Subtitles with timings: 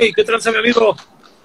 [0.00, 0.12] güey?
[0.12, 0.96] ¿Qué tranza, mi amigo?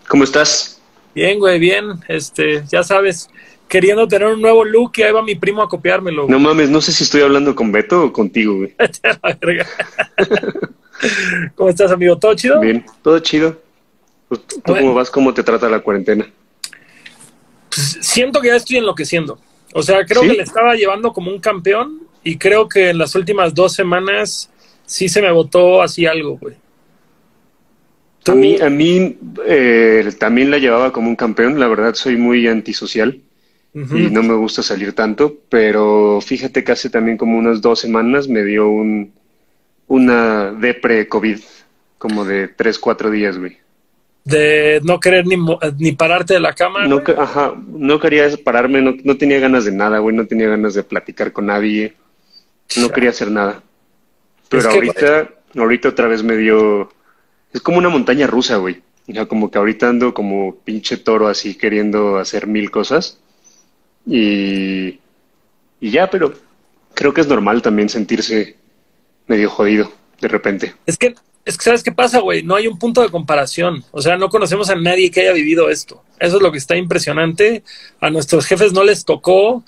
[0.07, 0.81] ¿Cómo estás?
[1.13, 1.99] Bien, güey, bien.
[2.07, 3.29] Este, ya sabes,
[3.67, 6.27] queriendo tener un nuevo look y ahí va mi primo a copiármelo.
[6.27, 8.75] No mames, no sé si estoy hablando con Beto o contigo, güey.
[11.55, 12.17] ¿Cómo estás, amigo?
[12.17, 12.59] ¿Todo chido?
[12.61, 13.61] Bien, todo chido.
[14.29, 15.09] ¿Tú cómo vas?
[15.09, 16.29] ¿Cómo te trata la cuarentena?
[17.69, 19.39] Pues, siento que ya estoy enloqueciendo.
[19.73, 23.13] O sea, creo que le estaba llevando como un campeón y creo que en las
[23.15, 24.49] últimas dos semanas
[24.85, 26.55] sí se me botó así algo, güey.
[28.27, 31.59] A mí, a mí eh, también la llevaba como un campeón.
[31.59, 33.19] La verdad, soy muy antisocial
[33.73, 35.37] y no me gusta salir tanto.
[35.49, 39.13] Pero fíjate que hace también como unas dos semanas me dio un,
[39.87, 41.39] una depre COVID,
[41.97, 43.57] como de tres, cuatro días, güey.
[44.23, 45.35] De no querer ni,
[45.77, 46.87] ni pararte de la cama.
[46.87, 50.73] No, ajá, no quería pararme, no, no tenía ganas de nada, güey, no tenía ganas
[50.73, 51.93] de platicar con nadie,
[52.77, 53.61] no quería hacer nada.
[54.49, 56.89] Pero ahorita, ahorita otra vez me dio
[57.55, 58.81] es como una montaña rusa, güey.
[59.11, 63.17] Sea, como que ahorita ando como pinche toro así queriendo hacer mil cosas.
[64.05, 64.99] Y,
[65.79, 66.33] y ya, pero
[66.93, 68.57] creo que es normal también sentirse
[69.27, 69.89] medio jodido
[70.19, 70.75] de repente.
[70.85, 71.15] Es que,
[71.45, 72.43] es que ¿sabes qué pasa, güey?
[72.43, 73.85] No hay un punto de comparación.
[73.91, 76.03] O sea, no conocemos a nadie que haya vivido esto.
[76.19, 77.63] Eso es lo que está impresionante.
[78.01, 79.63] A nuestros jefes no les tocó.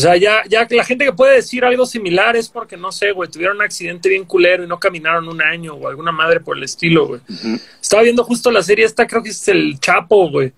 [0.00, 3.12] O sea, ya, ya la gente que puede decir algo similar es porque, no sé,
[3.12, 6.56] güey, tuvieron un accidente bien culero y no caminaron un año o alguna madre por
[6.56, 7.20] el estilo, güey.
[7.82, 10.54] Estaba viendo justo la serie esta, creo que es El Chapo, güey,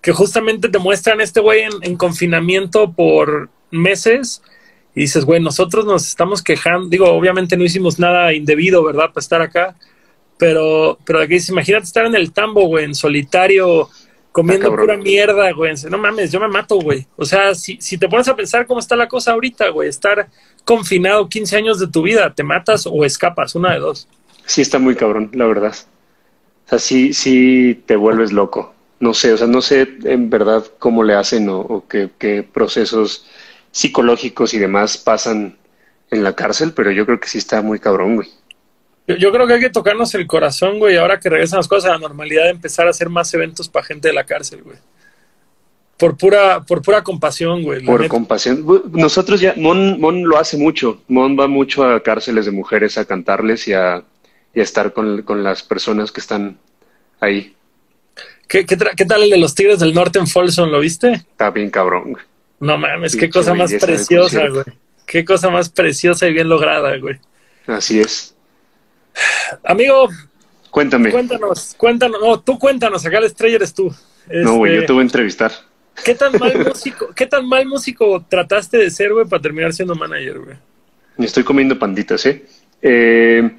[0.00, 4.40] que justamente te muestran este güey en, confinamiento por meses
[4.94, 9.22] y dices, güey, nosotros nos estamos quejando, digo, obviamente no hicimos nada indebido, ¿verdad?, para
[9.22, 9.74] estar acá,
[10.38, 13.90] pero, pero aquí dices, imagínate estar en el tambo, güey, en solitario,
[14.34, 15.74] comiendo pura mierda, güey.
[15.88, 17.06] No mames, yo me mato, güey.
[17.14, 20.28] O sea, si, si te pones a pensar cómo está la cosa ahorita, güey, estar
[20.64, 24.08] confinado 15 años de tu vida, te matas o escapas, una de dos.
[24.44, 25.72] Sí, está muy cabrón, la verdad.
[26.66, 28.74] O sea, sí, sí te vuelves loco.
[28.98, 33.26] No sé, o sea, no sé en verdad cómo le hacen o, qué, qué procesos
[33.70, 35.56] psicológicos y demás pasan
[36.10, 38.28] en la cárcel, pero yo creo que sí está muy cabrón, güey.
[39.06, 41.92] Yo, creo que hay que tocarnos el corazón, güey, ahora que regresan las cosas a
[41.94, 44.78] la normalidad, de empezar a hacer más eventos para gente de la cárcel, güey.
[45.98, 47.84] Por pura, por pura compasión, güey.
[47.84, 48.64] Por compasión.
[48.92, 51.02] Nosotros ya, Mon, Mon lo hace mucho.
[51.06, 54.02] Mon va mucho a cárceles de mujeres a cantarles y a,
[54.54, 56.58] y a estar con, con, las personas que están
[57.20, 57.54] ahí.
[58.48, 60.70] ¿Qué, qué, qué tal el de los Tigres del Norte en Folsom?
[60.70, 61.12] ¿Lo viste?
[61.12, 62.24] Está bien cabrón, güey.
[62.60, 64.64] No mames, qué cosa más preciosa, güey.
[65.06, 67.18] Qué cosa más preciosa y bien lograda, güey.
[67.66, 68.33] Así es.
[69.64, 70.08] Amigo,
[70.70, 71.10] cuéntame.
[71.10, 73.94] Cuéntanos, cuéntanos, no, tú cuéntanos, acá el estrella eres tú.
[74.28, 75.52] no, güey, yo este, te voy a entrevistar.
[76.04, 79.94] ¿Qué tan mal músico, qué tan mal músico trataste de ser, güey, para terminar siendo
[79.94, 80.56] manager, güey?
[81.18, 82.44] Estoy comiendo panditas, ¿eh?
[82.82, 83.50] eh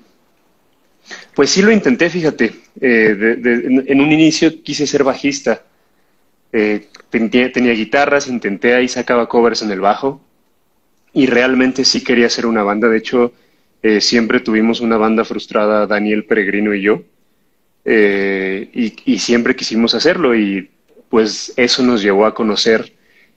[1.34, 2.54] pues sí lo intenté, fíjate.
[2.80, 5.64] Eh, en, un inicio quise ser bajista.
[6.52, 10.22] Eh, tenía, tenía, guitarras, intenté ahí, sacaba covers en el bajo.
[11.14, 12.88] Y realmente sí quería hacer una banda.
[12.88, 13.34] De hecho,
[13.88, 17.04] eh, siempre tuvimos una banda frustrada, Daniel Peregrino y yo,
[17.86, 20.72] eh, y, siempre quisimos hacerlo y
[21.08, 22.94] pues eso nos llevó a conocer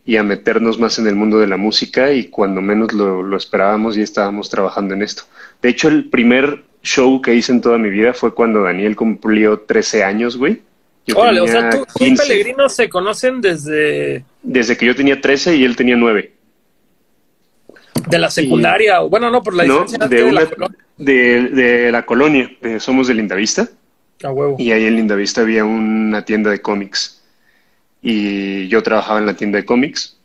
[0.06, 3.98] y a meternos más en el mundo de la música y cuando menos lo, esperábamos
[3.98, 5.24] y estábamos trabajando en esto.
[5.60, 9.60] De hecho, el primer show que hice en toda mi vida fue cuando Daniel cumplió
[9.60, 10.62] 13 años, güey.
[11.14, 14.24] Órale, o sea, tú, y Peregrino se conocen desde...
[14.42, 16.37] Desde que yo tenía 13 y él tenía 9
[18.08, 20.48] de la secundaria, bueno, no, por la no, de, la
[20.96, 23.68] de, la colonia, somos de Lindavista.
[24.22, 24.56] A huevo.
[24.58, 27.22] Y ahí en Lindavista había una tienda de cómics.
[28.02, 30.16] Y yo trabajaba en la tienda de cómics.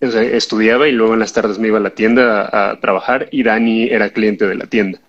[0.00, 3.28] O sea, estudiaba y luego en las tardes me iba a la tienda a, trabajar
[3.30, 5.00] y Dani era cliente de la tienda.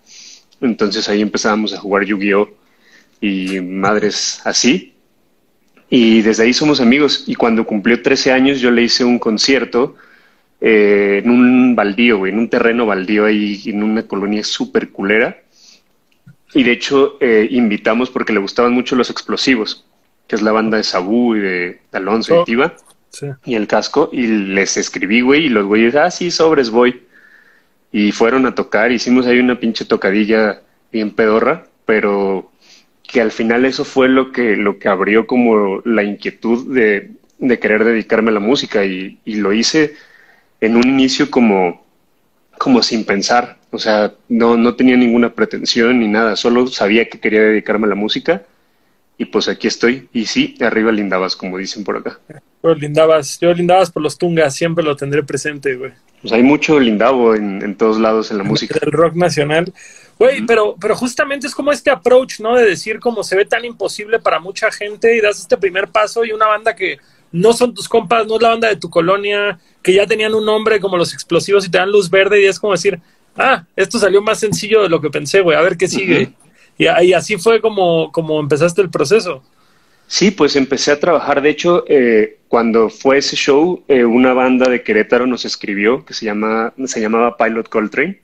[0.62, 2.50] Entonces ahí empezábamos a jugar Yu-Gi-Oh!
[3.22, 4.94] y madres así.
[5.90, 7.24] Y desde ahí somos amigos.
[7.28, 9.96] Y cuando cumplió 13 años yo le hice un concierto
[10.68, 15.44] eh, en un baldío, güey, en un terreno baldío ahí, en una colonia súper culera.
[16.56, 19.86] Y de hecho eh, invitamos porque le gustaban mucho los explosivos,
[20.28, 22.76] que es la banda de Sabú y de Alonso y oh, Tiva.
[23.46, 27.04] Y el casco, y les escribí, güey, y los güeyes, ah, sí, sobres, voy.
[27.92, 32.52] Y fueron a tocar, hicimos ahí una pinche tocadilla bien pedorra, pero
[33.04, 37.60] que al final eso fue lo que, lo que abrió como la inquietud de, de
[37.60, 39.94] querer dedicarme a la música y, y lo hice
[40.62, 41.86] en un inicio como,
[42.58, 47.20] como sin pensar, o sea, no, no tenía ninguna pretensión ni nada, solo sabía que
[47.20, 48.44] quería dedicarme a la música
[49.18, 50.10] y pues aquí estoy.
[50.14, 52.20] Y sí, arriba lindabas, como dicen por acá.
[52.62, 55.92] Pues lindabas, yo lindabas por los tungas, siempre lo tendré presente, güey.
[56.22, 58.80] Pues hay mucho lindabo en, en todos lados en la música.
[58.82, 59.72] El rock nacional.
[60.18, 62.56] Güey, pero, pero justamente es como este approach, ¿no?
[62.56, 66.24] De decir como se ve tan imposible para mucha gente y das este primer paso
[66.26, 67.00] y una banda que
[67.36, 70.46] no son tus compas, no es la banda de tu colonia, que ya tenían un
[70.46, 73.00] nombre como los explosivos y te dan luz verde y es como decir,
[73.36, 76.32] ah, esto salió más sencillo de lo que pensé, güey, a ver qué sigue.
[76.78, 79.44] y, y, así fue como, como empezaste el proceso.
[80.08, 81.42] Sí, pues empecé a trabajar.
[81.42, 86.14] De hecho, eh, cuando fue ese show, eh, una banda de Querétaro nos escribió que
[86.14, 88.22] se, llama, se llamaba Pilot Coltrane.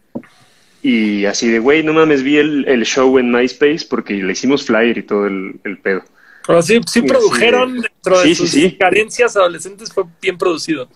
[0.84, 4.66] Y así de, güey, no mames, vi el, el, show en MySpace porque le hicimos
[4.66, 6.04] flyer y todo el, el pedo.
[6.46, 10.90] Pero sí, sí produjeron dentro de sus carencias adolescentes, fue bien producido.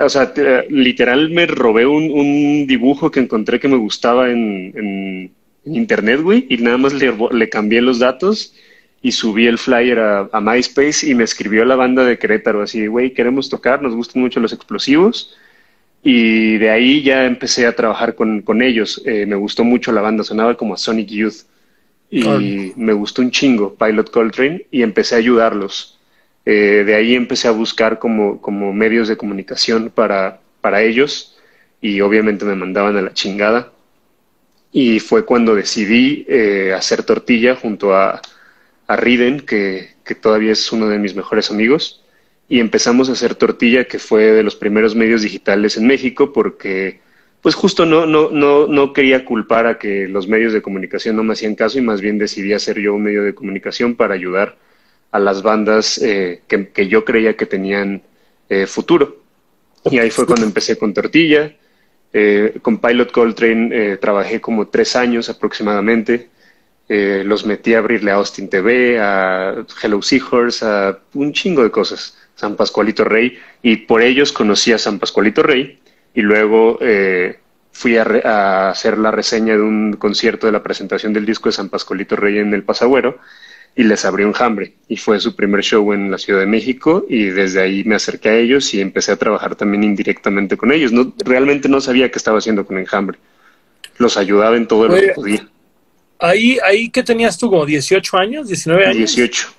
[0.00, 0.32] o sea,
[0.68, 5.32] literal me robé un, un, dibujo que encontré que me gustaba en, en,
[5.64, 8.54] internet, güey, y nada más le, le, cambié los datos
[9.02, 12.86] y subí el flyer a, a, MySpace y me escribió la banda de Querétaro, así,
[12.86, 15.36] güey, queremos tocar, nos gustan mucho los explosivos.
[16.02, 19.02] Y de ahí ya empecé a trabajar con, con ellos.
[19.04, 21.42] Eh, me gustó mucho la banda, sonaba como a Sonic Youth
[22.10, 25.98] y me gustó un chingo Pilot Coltrane y empecé a ayudarlos.
[26.44, 31.36] Eh, de ahí empecé a buscar como, como medios de comunicación para, para ellos
[31.80, 33.72] y obviamente me mandaban a la chingada.
[34.72, 38.20] Y fue cuando decidí eh, hacer tortilla junto a,
[38.86, 42.02] a Riden, que, que, todavía es uno de mis mejores amigos,
[42.48, 47.00] y empezamos a hacer tortilla, que fue de los primeros medios digitales en México, porque
[47.42, 51.22] pues justo no, no, no, no quería culpar a que los medios de comunicación no
[51.22, 54.56] me hacían caso y más bien decidí hacer yo un medio de comunicación para ayudar
[55.10, 58.02] a las bandas eh, que, que, yo creía que tenían
[58.48, 59.22] eh, futuro.
[59.90, 61.54] Y ahí fue cuando empecé con Tortilla.
[62.12, 66.28] Eh, con Pilot Coltrane trabajé como tres años aproximadamente.
[66.88, 72.16] los metí a abrirle a Austin TV, a Hello Seahorse, a un chingo de cosas.
[72.34, 73.38] San Pascualito Rey.
[73.62, 75.78] Y por ellos conocí a San Pascualito Rey
[76.18, 77.38] y luego eh,
[77.70, 81.68] fui a, hacer la reseña de un concierto de la presentación del disco de San
[81.68, 83.20] Pascualito Rey en el Pasagüero
[83.76, 87.06] y les abrí un jambre y fue su primer show en la Ciudad de México
[87.08, 90.90] y desde ahí me acerqué a ellos y empecé a trabajar también indirectamente con ellos.
[90.90, 93.16] No, realmente no sabía qué estaba haciendo con Enjambre.
[93.98, 95.48] Los ayudaba en todo lo que podía.
[96.18, 99.14] Ahí, ahí que tenías tú como 18 años, 19 años.
[99.14, 99.52] 18.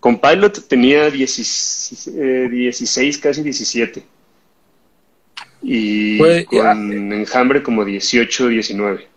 [0.00, 4.15] Con Pilot tenía 16, eh, 16 casi 17
[5.68, 9.08] y con Enjambre como 18, 19.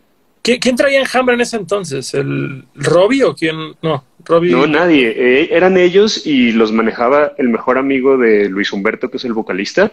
[0.42, 2.12] ¿Quién traía Enjambre en ese entonces?
[2.16, 3.75] ¿El Robbie o quién?
[3.84, 4.51] No, Robbie.
[4.51, 5.10] No, nadie.
[5.10, 9.34] Eh, eran ellos y los manejaba el mejor amigo de Luis Humberto, que es el
[9.34, 9.92] vocalista,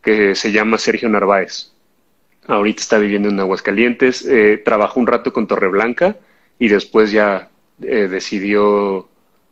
[0.00, 1.72] que se llama Sergio Narváez.
[2.46, 4.24] Ahorita está viviendo en Aguascalientes.
[4.24, 6.16] Eh, trabajó un rato con Torreblanca
[6.60, 7.50] y después ya
[7.82, 9.08] eh, decidió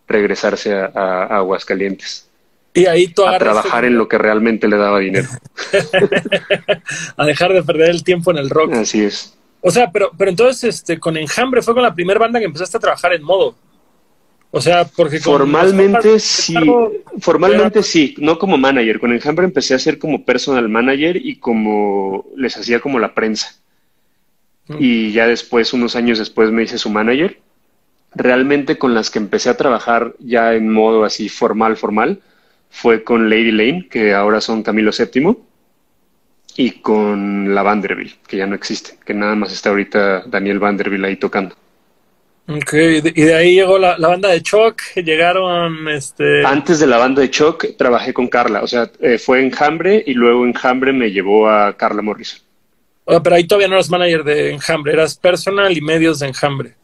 [0.07, 2.30] regresarse a Aguascalientes.
[2.73, 5.29] Y ahí tú a trabajar en lo que realmente le daba dinero.
[7.17, 8.75] a dejar de perder el tiempo en el rock.
[8.75, 9.37] Así es.
[9.61, 12.77] O sea, pero, pero entonces este, con Enjambre fue con la primera banda que empezaste
[12.77, 13.57] a trabajar en modo.
[14.53, 15.21] O sea, porque...
[15.21, 16.55] Formalmente sí,
[17.21, 18.99] formalmente sí, no como manager.
[18.99, 23.55] Con Enjambre empecé a ser como personal manager y como les hacía como la prensa.
[24.67, 24.77] Mm.
[24.81, 27.39] Y ya después, unos años después, me hice su manager.
[28.13, 32.21] Realmente con las que empecé a trabajar ya en modo así formal, formal,
[32.71, 35.37] fue con Lady Lane, que ahora son Camilo VII,
[36.57, 41.05] y con la Vanderbilt, que ya no existe, que nada más está ahorita Daniel Vanderbilt
[41.05, 41.55] ahí tocando.
[42.49, 46.45] Ok, y de ahí llegó la, banda de Choc, llegaron este...
[46.45, 50.15] Antes de la banda de Choc trabajé con Carla, o sea, eh, fue Enjambre y
[50.15, 52.41] luego Enjambre me llevó a Carla Morrison.
[53.23, 56.75] pero ahí todavía no eras manager de Enjambre, eras personal y medios de Enjambre.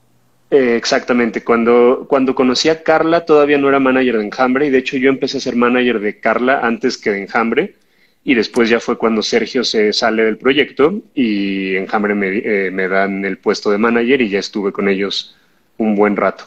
[0.51, 1.43] Eh, exactamente.
[1.43, 5.09] Cuando, cuando conocí a Carla todavía no era manager de Enjambre y de hecho yo
[5.09, 7.75] empecé a ser manager de Carla antes que de Enjambre
[8.23, 12.87] y después ya fue cuando Sergio se sale del proyecto y Enjambre me, eh, me
[12.87, 15.37] dan el puesto de manager y ya estuve con ellos
[15.79, 16.45] un buen rato.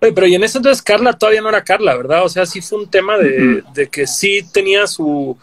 [0.00, 2.24] Oye, pero y en ese entonces Carla todavía no era Carla, ¿verdad?
[2.24, 5.36] O sea, sí fue un tema de, de que sí tenía su...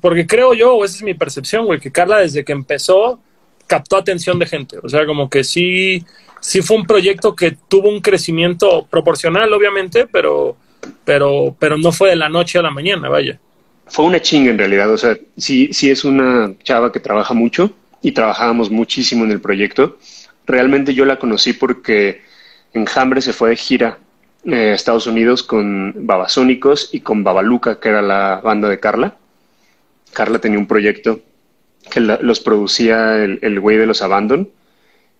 [0.00, 3.20] Porque creo yo, o esa es mi percepción, güey, que Carla desde que empezó
[3.66, 4.78] captó atención de gente.
[4.82, 6.04] O sea, como que sí
[6.42, 10.56] sí fue un proyecto que tuvo un crecimiento proporcional, obviamente, pero,
[11.04, 13.38] pero, pero no fue de la noche a la mañana, vaya.
[13.86, 17.70] Fue una chinga en realidad, o sea, sí, sí es una chava que trabaja mucho
[18.02, 19.98] y trabajábamos muchísimo en el proyecto.
[20.46, 22.22] Realmente yo la conocí porque
[22.74, 23.98] Enjambre se fue de gira
[24.44, 29.16] eh, a Estados Unidos con Babasónicos y con Babaluca, que era la banda de Carla.
[30.12, 31.20] Carla tenía un proyecto
[31.90, 34.48] que los producía el, el güey de los Abandon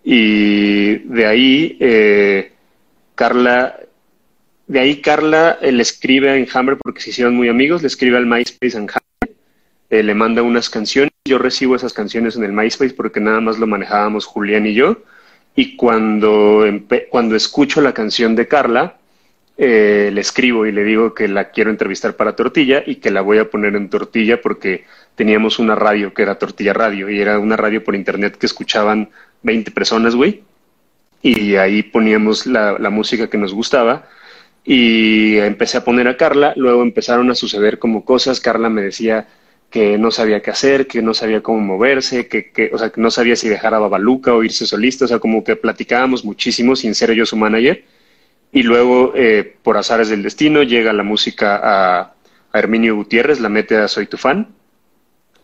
[0.04, 2.52] y de ahí, eh,
[3.14, 3.78] Carla,
[4.66, 8.16] de ahí Carla eh, le escribe a Enjambre porque se hicieron muy amigos, le escribe
[8.16, 9.36] al MySpace Enjambre,
[9.90, 13.58] eh, le manda unas canciones, yo recibo esas canciones en el MySpace porque nada más
[13.58, 15.02] lo manejábamos Julián y yo,
[15.54, 16.64] y cuando,
[17.10, 18.96] cuando escucho la canción de Carla,
[19.58, 23.20] eh, le escribo y le digo que la quiero entrevistar para Tortilla y que la
[23.20, 27.38] voy a poner en Tortilla porque teníamos una radio que era Tortilla Radio y era
[27.38, 29.10] una radio por internet que escuchaban
[29.42, 30.42] 20 personas, güey.
[31.22, 34.08] Y ahí poníamos la, música que nos gustaba.
[34.64, 39.26] Y empecé a poner a Carla, luego empezaron a suceder como cosas, Carla me decía
[39.70, 43.00] que no sabía qué hacer, que no sabía cómo moverse, que, que, o sea, que
[43.00, 46.76] no sabía si dejar a Babaluca o irse solista, o sea, como que platicábamos muchísimo
[46.76, 47.84] sin ser yo su manager.
[48.52, 52.00] Y luego, eh, por azares del destino, llega la música a,
[52.52, 54.54] a, Herminio Gutiérrez, la mete a Soy tu fan,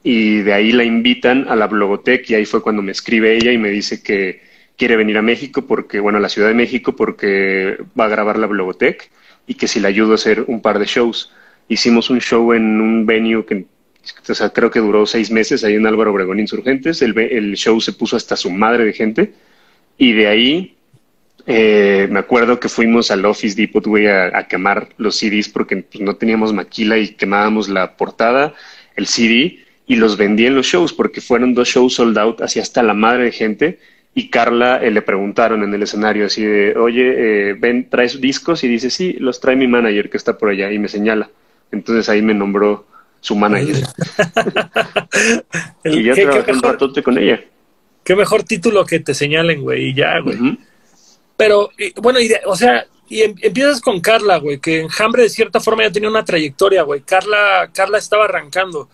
[0.03, 3.53] y de ahí la invitan a la Blogotech, y ahí fue cuando me escribe ella
[3.53, 4.43] y me dice que
[4.77, 8.39] quiere venir a México, porque, bueno, a la Ciudad de México, porque va a grabar
[8.39, 9.11] la Blogotech,
[9.47, 11.33] y que si le ayudo a hacer un par de shows.
[11.69, 13.67] Hicimos un show en un venue que
[14.29, 17.03] o sea, creo que duró seis meses ahí en Álvaro Obregón Insurgentes.
[17.03, 19.35] El, el show se puso hasta su madre de gente.
[19.99, 20.77] Y de ahí
[21.51, 26.03] eh, me acuerdo que fuimos al Office Depot, güey, a, quemar los CDs porque pues,
[26.03, 28.53] no teníamos maquila y quemábamos la portada,
[28.97, 32.61] el CD, y los vendí en los shows porque fueron dos shows sold out, así
[32.61, 33.79] hasta la madre de gente.
[34.15, 38.63] Y Carla eh, le preguntaron en el escenario así de, oye, eh, ven, ¿traes discos?
[38.65, 41.31] Y dice, sí, los trae mi manager que está por allá y me señala.
[41.73, 42.87] Entonces ahí me nombró
[43.21, 43.77] su manager.
[45.85, 47.41] y ya trabajé un ratote con ella.
[48.05, 50.59] Qué mejor título que te señalen, güey, y ya, güey.
[51.37, 55.61] Pero, bueno, y o sea, y em, empiezas con Carla, güey, que Enjambre de cierta
[55.61, 57.01] forma ya tenía una trayectoria, güey.
[57.01, 58.89] Carla, Carla estaba arrancando.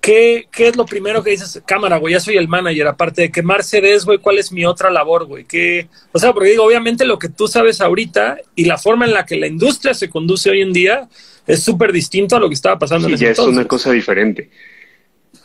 [0.00, 1.62] ¿Qué, ¿Qué es lo primero que dices?
[1.66, 2.86] Cámara, güey, ya soy el manager.
[2.86, 5.44] Aparte de quemar CDs, güey, ¿cuál es mi otra labor, güey?
[5.44, 5.88] ¿Qué?
[6.12, 9.26] O sea, porque digo, obviamente lo que tú sabes ahorita y la forma en la
[9.26, 11.08] que la industria se conduce hoy en día,
[11.46, 13.92] es súper distinto a lo que estaba pasando sí, en ese ya es una cosa
[13.92, 14.50] diferente.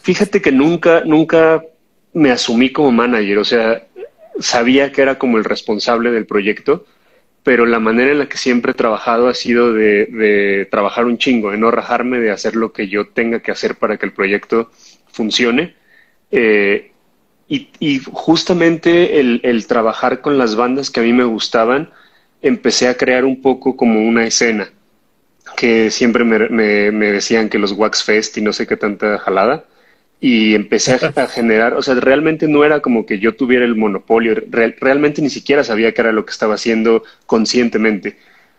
[0.02, 1.64] Fíjate que nunca, nunca
[2.14, 3.86] me asumí como manager, o sea,
[4.40, 6.86] sabía que era como el responsable del proyecto,
[7.46, 11.20] pero la manera en la que siempre he trabajado ha sido de, de trabajar un
[11.20, 14.14] chingo, de no rajarme, de hacer lo que yo tenga que hacer para que el
[14.14, 14.72] proyecto
[15.12, 15.76] funcione.
[16.32, 16.92] Eh,
[17.48, 21.92] y, justamente el, el, trabajar con las bandas que a mí me gustaban,
[22.42, 24.72] empecé a crear un poco como una escena
[25.56, 26.50] que siempre me,
[26.92, 29.66] me, decían que los Wax Fest y no sé qué tanta jalada.
[30.28, 34.34] Y empecé a, generar, o sea, realmente no era como que yo tuviera el monopolio,
[34.50, 38.18] realmente ni siquiera sabía qué era lo que estaba haciendo conscientemente.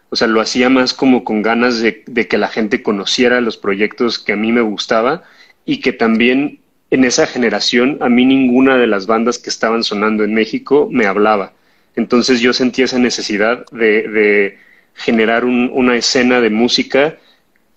[0.09, 3.57] O sea, lo hacía más como con ganas de, de que la gente conociera los
[3.57, 5.25] proyectos que a mí me gustaba
[5.65, 6.61] y que también
[6.93, 11.07] en esa generación a mí ninguna de las bandas que estaban sonando en México me
[11.07, 11.53] hablaba.
[11.97, 14.59] Entonces yo sentía esa necesidad de, de
[14.95, 17.17] generar un, una escena de música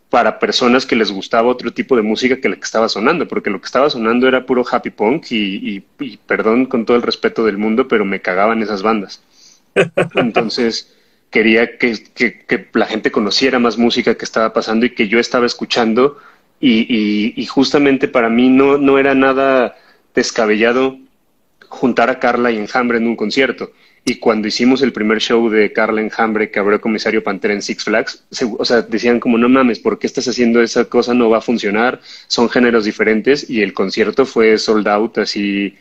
[0.10, 3.50] para personas que les gustaba otro tipo de música que la que estaba sonando, porque
[3.50, 7.46] lo que estaba sonando era puro happy punk y, y, perdón con todo el respeto
[7.46, 9.22] del mundo, pero me cagaban esas bandas.
[10.16, 10.96] Entonces
[11.30, 15.20] quería que, que, que, la gente conociera más música que estaba pasando y que yo
[15.20, 16.18] estaba escuchando
[16.60, 19.78] y, y justamente para mí no, no era nada
[20.16, 20.98] descabellado
[21.70, 23.72] juntar a Carla y Enjambre en un concierto.
[24.06, 27.84] Y cuando hicimos el primer show de Carla Enjambre que abrió Comisario Pantera en Six
[27.84, 28.24] Flags,
[28.58, 31.13] o sea, decían como, no mames, ¿por qué estás haciendo esa cosa?
[31.13, 35.75] No va a funcionar, son géneros diferentes y el concierto fue sold out así,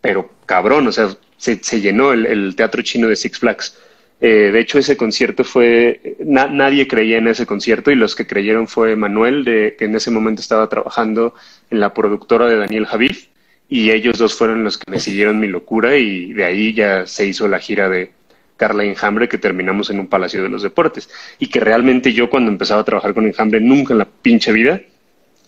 [0.00, 3.78] pero cabrón, o sea, se, llenó el, teatro chino de Six Flags.
[4.20, 8.26] Eh, de hecho, ese concierto fue, na, nadie creía en ese concierto y los que
[8.26, 11.34] creyeron fue Manuel, de, que en ese momento estaba trabajando
[11.70, 13.26] en la productora de Daniel Javif
[13.68, 17.26] y ellos dos fueron los que me siguieron mi locura y de ahí ya se
[17.26, 18.12] hizo la gira de
[18.56, 21.10] Carla Enjambre que terminamos en un Palacio de los Deportes.
[21.38, 24.80] Y que realmente yo cuando empezaba a trabajar con Enjambre nunca en la pinche vida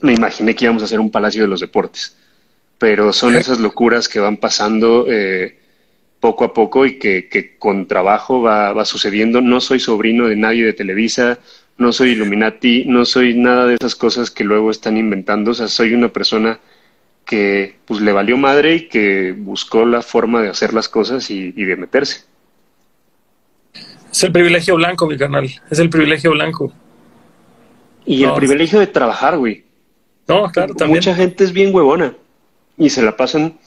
[0.00, 2.16] me imaginé que íbamos a hacer un Palacio de los Deportes.
[2.78, 5.58] Pero son esas locuras que van pasando eh,
[6.20, 9.40] poco a poco y que, que con trabajo va, va sucediendo.
[9.40, 11.38] No soy sobrino de nadie de Televisa
[11.78, 15.52] no soy Illuminati no soy nada de esas cosas que luego están inventando.
[15.52, 16.58] O sea soy una persona
[17.28, 21.52] que pues le valió madre y que buscó la forma de hacer las cosas y,
[21.54, 22.24] y de meterse.
[24.10, 25.44] Es el privilegio blanco, mi canal.
[25.70, 26.72] Es el privilegio blanco.
[28.06, 29.64] Y no, el privilegio de trabajar, güey.
[30.26, 31.00] No, claro, también.
[31.00, 32.14] Mucha gente es bien huevona
[32.78, 33.58] y se la pasan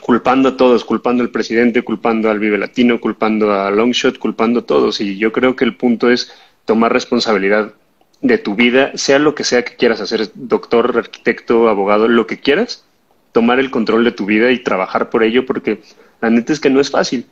[0.00, 4.66] culpando a todos, culpando al presidente, culpando al Vive Latino, culpando a Longshot, culpando a
[4.66, 5.02] todos.
[5.02, 6.32] Y yo creo que el punto es
[6.64, 7.74] tomar responsabilidad
[8.22, 12.38] de tu vida, sea lo que sea que quieras hacer, doctor, arquitecto, abogado, lo que
[12.38, 12.84] quieras,
[13.32, 15.80] tomar el control de tu vida y trabajar por ello, porque
[16.20, 17.26] la neta es que no es fácil.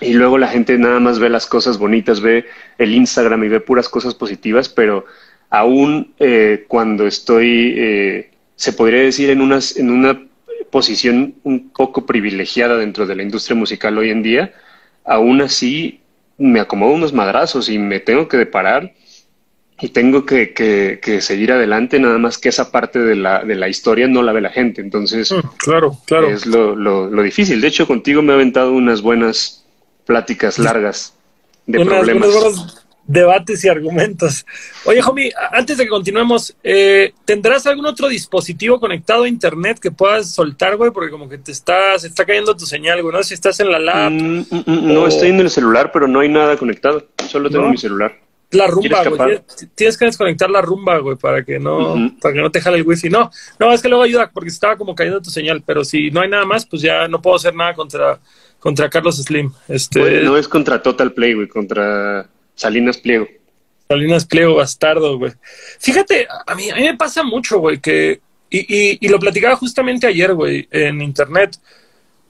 [0.00, 2.46] Y luego la gente nada más ve las cosas bonitas, ve
[2.78, 5.04] el Instagram y ve puras cosas positivas, pero
[5.50, 10.20] aún eh, cuando estoy, eh, se podría decir, en, en una
[10.70, 14.52] posición un poco privilegiada dentro de la industria musical hoy en día,
[15.04, 16.00] aún así
[16.38, 18.92] me acomodo unos madrazos y me tengo que deparar
[19.80, 23.68] y tengo que, que, seguir adelante, nada más que esa parte de la, de la
[23.68, 24.80] historia no la ve la gente.
[24.80, 26.28] Entonces, mm, claro, claro.
[26.28, 27.60] es lo, lo, lo, difícil.
[27.60, 29.64] De hecho, contigo me he aventado unas buenas
[30.06, 31.14] pláticas largas
[31.66, 34.46] de problemas debates y argumentos.
[34.84, 39.90] Oye, homie, antes de que continuemos, eh, ¿tendrás algún otro dispositivo conectado a internet que
[39.90, 40.90] puedas soltar, güey?
[40.90, 43.22] Porque como que te estás, está cayendo tu señal, güey, ¿no?
[43.22, 44.12] Si estás en la lab.
[44.12, 47.06] Mm, mm, mm, no, estoy en el celular, pero no hay nada conectado.
[47.28, 48.23] Solo tengo mi celular.
[48.54, 49.40] La rumba, güey.
[49.74, 52.86] Tienes, que desconectar la rumba, güey, para que no, para que no te jale el
[52.86, 53.10] wifi.
[53.10, 56.20] No, no, es que luego ayuda porque estaba como cayendo tu señal, pero si no
[56.20, 58.18] hay nada más, pues ya no puedo hacer nada contra,
[58.58, 59.52] contra Carlos Slim.
[59.68, 60.22] Este...
[60.22, 63.26] no es contra Total Play, güey, contra Salinas Pliego.
[63.88, 65.32] Salinas Pliego, bastardo, güey.
[65.78, 68.20] Fíjate, a mí, a mí me pasa mucho, güey, que.
[68.50, 71.58] Y, y, y lo platicaba justamente ayer, güey, en internet.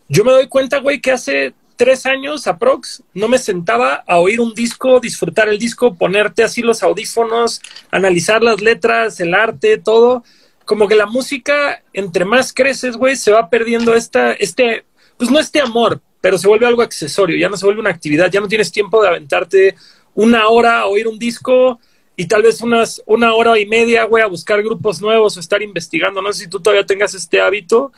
[0.08, 4.40] Yo me doy cuenta, güey, que hace tres años aprox no me sentaba a oír
[4.40, 10.24] un disco, disfrutar el disco, ponerte así los audífonos, analizar las letras, el arte, todo.
[10.64, 14.84] Como que la música, entre más creces, güey, se va perdiendo esta, este,
[15.16, 18.30] pues no este amor, pero se vuelve algo accesorio, ya no se vuelve una actividad,
[18.30, 19.74] ya no tienes tiempo de aventarte
[20.14, 21.78] una hora a oír un disco
[22.16, 25.62] y tal vez unas, una hora y media, güey, a buscar grupos nuevos o estar
[25.62, 26.22] investigando.
[26.22, 27.92] No sé si tú todavía tengas este hábito.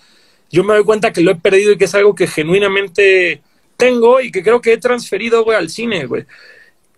[0.51, 3.43] Yo me doy cuenta que lo he perdido y que es algo que genuinamente
[3.77, 6.25] tengo y que creo que he transferido, güey, al cine, güey.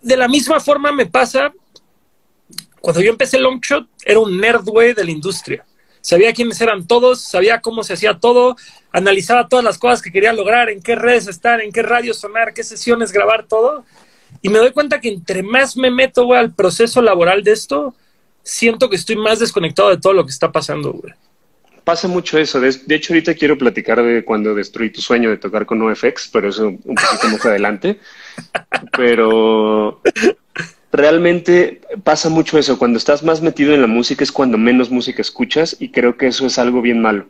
[0.01, 1.53] De la misma forma me pasa
[2.81, 5.65] cuando yo empecé Longshot, era un nerd, güey, de la industria.
[6.01, 8.55] Sabía quiénes eran todos, sabía cómo se hacía todo,
[8.91, 12.53] analizaba todas las cosas que quería lograr, en qué redes estar, en qué radio sonar,
[12.53, 13.83] qué sesiones grabar, todo.
[14.41, 17.93] Y me doy cuenta que entre más me meto, güey, al proceso laboral de esto,
[18.43, 21.13] siento que estoy más desconectado de todo lo que está pasando, güey.
[21.89, 22.59] Pasa mucho eso.
[22.59, 26.49] De, hecho, ahorita quiero platicar de cuando destruí tu sueño de tocar con NoFX, pero
[26.49, 27.97] eso un poquito más adelante.
[28.95, 29.99] Pero
[30.91, 32.77] realmente pasa mucho eso.
[32.77, 36.27] Cuando estás más metido en la música es cuando menos música escuchas y creo que
[36.27, 37.25] eso es algo bien malo.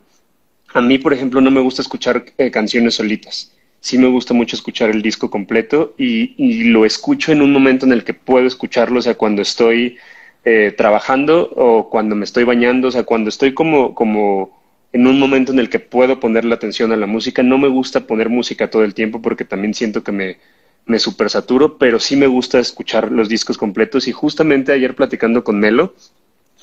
[0.74, 4.58] A mí, por ejemplo, no me gusta escuchar eh, canciones solitas sí me gusta mucho
[4.58, 9.00] escuchar el disco completo y, lo escucho en un momento en el que puedo escucharlo,
[9.00, 9.98] o sea, cuando estoy
[10.46, 14.60] eh, trabajando o cuando me estoy bañando, o sea, cuando estoy como, como
[14.94, 17.44] en un momento en el que puedo ponerle atención a la música.
[17.44, 20.38] No me gusta poner música todo el tiempo porque también siento que me,
[20.86, 25.44] me super saturo, pero sí me gusta escuchar los discos completos y justamente ayer platicando
[25.44, 25.94] con Melo,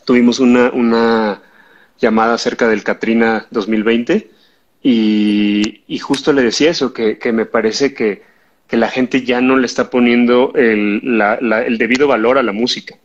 [0.04, 1.42] tuvimos una, una
[1.98, 4.30] llamada acerca del Katrina 2020
[4.82, 8.22] y, justo le decía eso, que, me parece que,
[8.70, 12.96] la gente ya no le está poniendo el, el, debido valor a la música.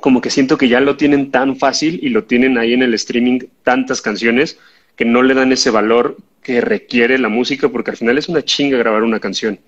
[0.00, 2.94] Como que siento que ya lo tienen tan fácil y lo tienen ahí en el
[2.94, 4.58] streaming tantas canciones
[4.96, 8.42] que no le dan ese valor que requiere la música, porque al final es una
[8.42, 9.58] chinga grabar una canción.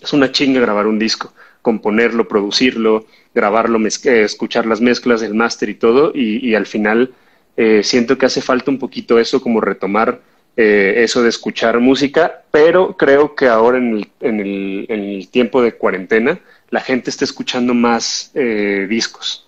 [0.00, 1.32] Es una chinga grabar un disco,
[1.62, 7.14] componerlo, producirlo, grabarlo, eh, escuchar las mezclas, el máster y todo, y, al final
[7.56, 10.20] eh, siento que hace falta un poquito eso, como retomar
[10.56, 15.28] eh, eso de escuchar música, pero creo que ahora en el, en el, en el
[15.28, 16.38] tiempo de cuarentena
[16.70, 19.43] la gente está escuchando más eh, discos.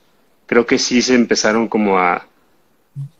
[0.47, 2.27] Creo que sí se empezaron como a,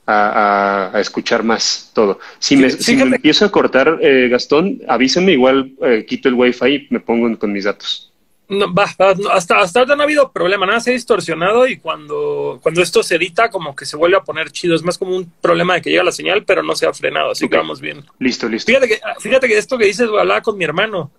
[0.07, 2.21] a, a, escuchar más todo.
[2.39, 5.73] Si me, si me empiezo a cortar, eh, Gastón, avísame, igual
[6.07, 8.13] quito el wifi y me pongo con mis datos.
[8.49, 12.61] No, va, hasta, hasta ahora no ha habido problema, nada se ha distorsionado y cuando,
[12.63, 15.33] cuando esto se edita como que se vuelve a poner chido, es más como un
[15.41, 18.05] problema de que llega la señal, pero no se ha frenado, así que vamos bien.
[18.21, 18.71] Listo, listo.
[18.71, 21.11] Fíjate que, fíjate que esto que dices, hablaba con mi hermano,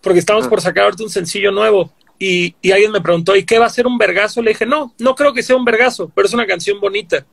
[0.00, 0.48] porque estamos ah.
[0.48, 3.70] por sacar ahorita un sencillo nuevo y, y alguien me preguntó, ¿y qué va a
[3.70, 4.42] ser un vergazo?
[4.42, 7.26] Le dije, no, no creo que sea un vergazo, pero es una canción bonita.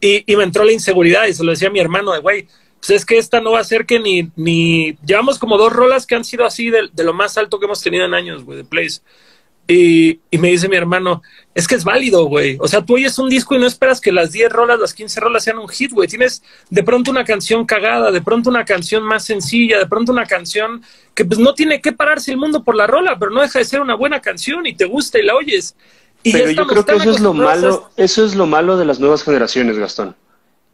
[0.00, 2.48] Y, y me entró la inseguridad y se lo decía a mi hermano de, güey,
[2.82, 6.04] pues es que esta no va a ser que ni, ni, llevamos como dos rolas
[6.04, 8.64] que han sido así de, lo más alto que hemos tenido en años, güey, de
[8.64, 9.04] plays.
[9.72, 11.22] Y, y, me dice mi hermano,
[11.54, 12.56] es que es válido, güey.
[12.60, 15.20] O sea, tú oyes un disco y no esperas que las 10 rolas, las 15
[15.20, 16.08] rolas sean un hit, güey.
[16.08, 20.26] Tienes de pronto una canción cagada, de pronto una canción más sencilla, de pronto una
[20.26, 20.82] canción
[21.14, 23.64] que pues no tiene que pararse el mundo por la rola, pero no deja de
[23.64, 25.76] ser una buena canción y te gusta y la oyes.
[26.22, 29.00] Y pero yo creo que eso es lo malo, eso es lo malo de las
[29.00, 30.14] nuevas generaciones, Gastón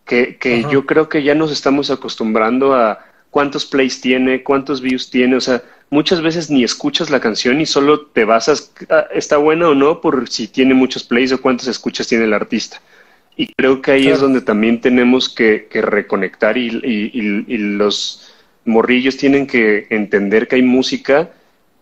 [0.09, 5.37] que, yo creo que ya nos estamos acostumbrando a cuántos plays tiene, cuántos views tiene,
[5.37, 9.69] o sea, muchas veces ni escuchas la canción y solo te basas, ah, está buena
[9.69, 12.81] o no, por si tiene muchos plays o cuántos escuchas tiene el artista.
[13.37, 16.71] Y creo que ahí es donde también tenemos que, reconectar y,
[17.77, 21.31] los morrillos tienen que entender que hay música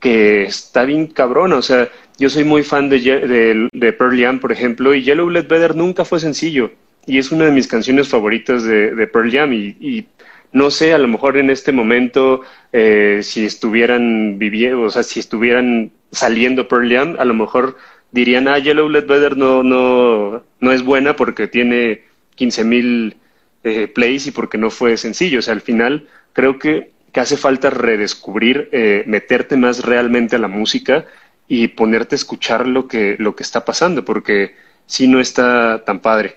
[0.00, 1.56] que está bien cabrona.
[1.56, 1.88] O sea,
[2.18, 5.74] yo soy muy fan de, de, de Pearl Jam, por ejemplo, y Yellow Let Better
[5.74, 6.70] nunca fue sencillo
[7.06, 10.06] y es una de mis canciones favoritas de, Pearl Jam y,
[10.52, 15.20] no sé, a lo mejor en este momento, eh, si estuvieran viviendo, o sea, si
[15.20, 17.76] estuvieran saliendo Pearl Jam, a lo mejor
[18.12, 22.02] dirían, ah, Yellow Led Better no, no, no es buena porque tiene
[22.36, 23.16] 15 mil
[23.64, 25.40] eh, plays y porque no fue sencillo.
[25.40, 30.38] O sea, al final creo que, que hace falta redescubrir, eh, meterte más realmente a
[30.38, 31.06] la música
[31.48, 34.54] y ponerte a escuchar lo que, lo que está pasando, porque
[34.86, 36.36] si no está tan padre.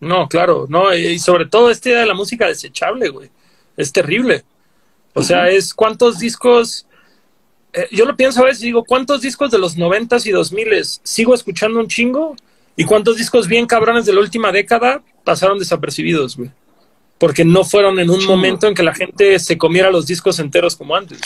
[0.00, 3.30] No, claro, no, y sobre todo este de la música desechable, güey.
[3.76, 4.44] Es terrible.
[5.14, 6.86] O sea, es cuántos discos.
[7.72, 10.52] Eh, yo lo pienso a veces y digo, ¿cuántos discos de los noventas y dos
[10.52, 12.36] miles sigo escuchando un chingo?
[12.76, 16.50] ¿Y cuántos discos bien cabrones de la última década pasaron desapercibidos, güey?
[17.18, 20.76] Porque no fueron en un momento en que la gente se comiera los discos enteros
[20.76, 21.18] como antes.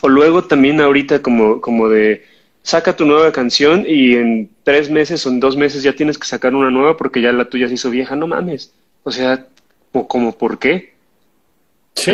[0.00, 2.24] O luego también ahorita como, como de
[2.68, 6.26] saca tu nueva canción y en tres meses o en dos meses ya tienes que
[6.26, 8.74] sacar una nueva porque ya la tuya se hizo vieja, no mames.
[9.04, 9.46] O sea,
[9.90, 10.92] como por qué?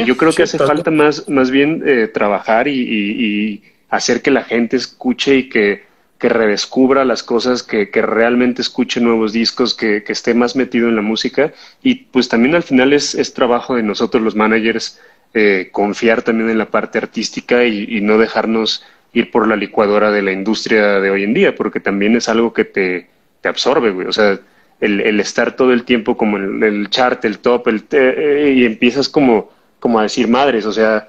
[0.07, 4.77] yo creo que hace falta más, más bien eh, trabajar y, hacer que la gente
[4.77, 5.85] escuche y que,
[6.19, 10.89] que redescubra las cosas, que, que, realmente escuche nuevos discos, que, que, esté más metido
[10.89, 11.53] en la música.
[11.83, 15.01] Y pues también al final es, es trabajo de nosotros los managers
[15.37, 20.23] eh, confiar también en la parte artística y, no dejarnos ir por la licuadora de
[20.23, 23.09] la industria de hoy en día, porque también es algo que te,
[23.41, 24.07] te absorbe, güey.
[24.09, 24.39] O sea,
[24.81, 28.65] el, el, estar todo el tiempo como en el, chart, el top, el eh, y
[28.65, 31.09] empiezas como, como a decir madres, o sea,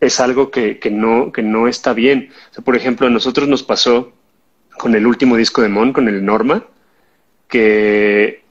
[0.00, 2.30] es algo que, que, no, que no está bien.
[2.64, 4.12] Por ejemplo, a nosotros nos pasó
[4.78, 6.64] con el último disco de Mon, con el Norma,
[7.48, 8.42] que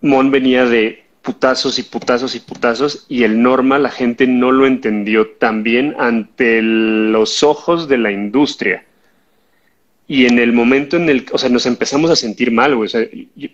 [0.00, 4.64] Mon venía de putazos y putazos y putazos y el norma la gente no lo
[4.64, 8.84] entendió tan bien ante los ojos de la industria.
[10.06, 12.86] Y en el momento en el, o sea, nos empezamos a sentir mal, güey.
[12.86, 13.00] O sea,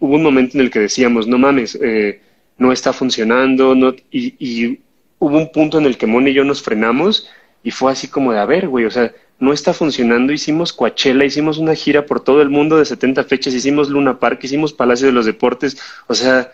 [0.01, 2.21] hubo un momento en el que decíamos, no mames, eh,
[2.59, 4.81] no está funcionando, no, y, y,
[5.19, 7.31] hubo un punto en el que Mon y yo nos frenamos
[7.65, 10.31] y fue así como de, a ver, güey, o sea, no está funcionando.
[10.35, 14.41] Hicimos Coachella, hicimos una gira por todo el mundo de 70 fechas, hicimos Luna Park,
[14.43, 16.53] hicimos Palacio de los Deportes, o sea,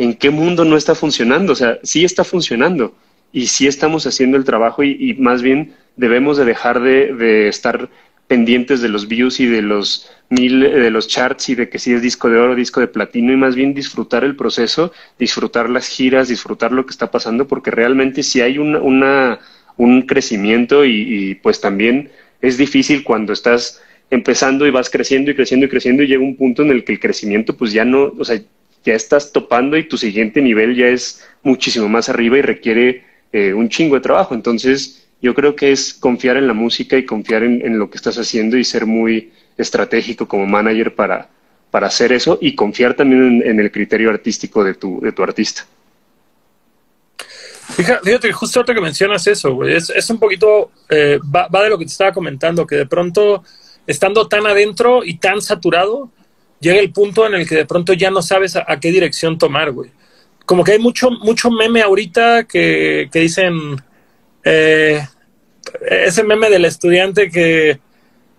[0.00, 1.52] ¿en qué mundo no está funcionando?
[1.52, 2.94] O sea, sí está funcionando
[3.32, 7.90] y sí estamos haciendo el trabajo y, más bien debemos de dejar de, estar
[8.26, 11.92] pendientes de los views y de los mil, de los charts y de que si
[11.92, 15.86] es disco de oro, disco de platino y más bien disfrutar el proceso, disfrutar las
[15.86, 19.38] giras, disfrutar lo que está pasando porque realmente si hay una,
[19.76, 22.10] un crecimiento y, y pues también
[22.40, 26.36] es difícil cuando estás empezando y vas creciendo y creciendo y creciendo y llega un
[26.36, 28.40] punto en el que el crecimiento pues ya no, o sea,
[28.84, 33.52] ya estás topando y tu siguiente nivel ya es muchísimo más arriba y requiere eh,
[33.52, 34.34] un chingo de trabajo.
[34.34, 38.16] Entonces, yo creo que es confiar en la música y confiar en, lo que estás
[38.18, 41.28] haciendo y ser muy estratégico como manager para,
[41.70, 45.66] para hacer eso y confiar también en, el criterio artístico de tu, de tu artista.
[47.76, 51.70] Fíjate, justo ahorita que mencionas eso, güey, es, es un poquito, eh, va, va, de
[51.70, 53.44] lo que te estaba comentando, que de pronto,
[53.86, 56.10] estando tan adentro y tan saturado,
[56.60, 59.72] llega el punto en el que de pronto ya no sabes a, qué dirección tomar,
[59.72, 59.90] güey.
[60.46, 63.76] Como que hay mucho, mucho meme ahorita que, que dicen,
[64.44, 65.00] eh,
[65.88, 67.78] ese meme del estudiante que,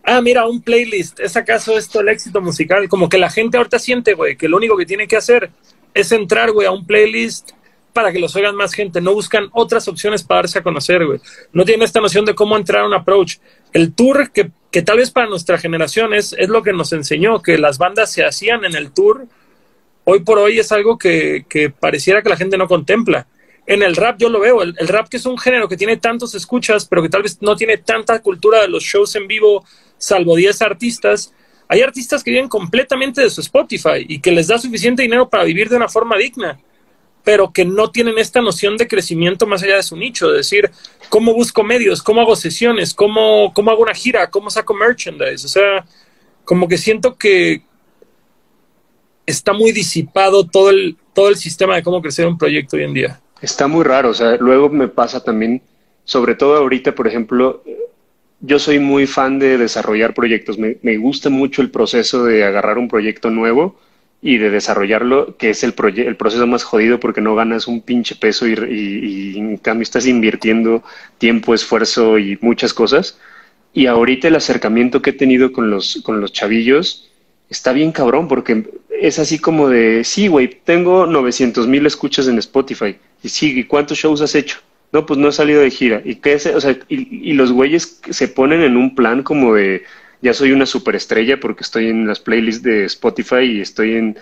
[0.04, 2.88] ah, mira, un playlist, ¿es acaso esto el éxito musical?
[2.90, 5.52] Como que la gente ahorita siente, güey, que lo único que tiene que hacer
[5.94, 7.52] es entrar, güey, a un playlist
[7.94, 9.02] para que los oigan más gente.
[9.02, 11.20] No buscan otras opciones para darse a conocer, güey.
[11.52, 13.38] No tienen esta noción de cómo entrar a un approach.
[13.74, 17.42] El tour que que tal vez para nuestra generación es, es lo que nos enseñó,
[17.42, 19.28] que las bandas se hacían en el tour,
[20.06, 21.46] hoy por hoy es algo que,
[21.80, 23.28] pareciera que la gente no contempla.
[23.68, 26.34] En el rap yo lo veo, el, rap que es un género que tiene tantos
[26.36, 29.66] escuchas, pero que tal vez no tiene tanta cultura de los shows en vivo,
[29.98, 31.34] salvo 10 artistas,
[31.68, 35.44] hay artistas que viven completamente de su Spotify y que les da suficiente dinero para
[35.44, 36.60] vivir de una forma digna
[37.24, 40.72] pero que no tienen esta noción de crecimiento más allá de su nicho, de decir,
[41.10, 42.02] ¿cómo busco medios?
[42.02, 42.94] ¿Cómo hago sesiones?
[42.94, 44.30] ¿Cómo, cómo hago una gira?
[44.30, 45.46] ¿Cómo saco merchandise?
[45.46, 45.86] O sea,
[46.46, 47.62] como que siento que
[49.26, 52.94] está muy disipado todo el, todo el sistema de cómo crecer un proyecto hoy en
[52.94, 53.20] día.
[53.42, 55.62] Está muy raro, o sea, luego me pasa también,
[56.04, 57.64] sobre todo ahorita, por ejemplo,
[58.40, 62.78] yo soy muy fan de desarrollar proyectos, me, me gusta mucho el proceso de agarrar
[62.78, 63.80] un proyecto nuevo,
[64.22, 68.16] y de desarrollarlo, que es el, el proceso más jodido porque no ganas un pinche
[68.16, 70.84] peso y, y, en cambio estás invirtiendo
[71.18, 73.20] tiempo, esfuerzo y muchas cosas.
[73.74, 77.10] Y ahorita el acercamiento que he tenido con los, con los chavillos
[77.50, 82.38] está bien cabrón porque es así como de, sí, güey, tengo 900 mil escuchas en
[82.38, 82.98] Spotify.
[83.24, 84.60] Y sí, ¿y cuántos shows has hecho?
[84.92, 86.02] No, pues no he salido de gira.
[86.06, 86.46] ¿Y qué es?
[86.46, 89.84] O sea, y, y los güeyes se ponen en un plan como de
[90.22, 94.18] ya soy una superestrella porque estoy en las playlists de Spotify y estoy en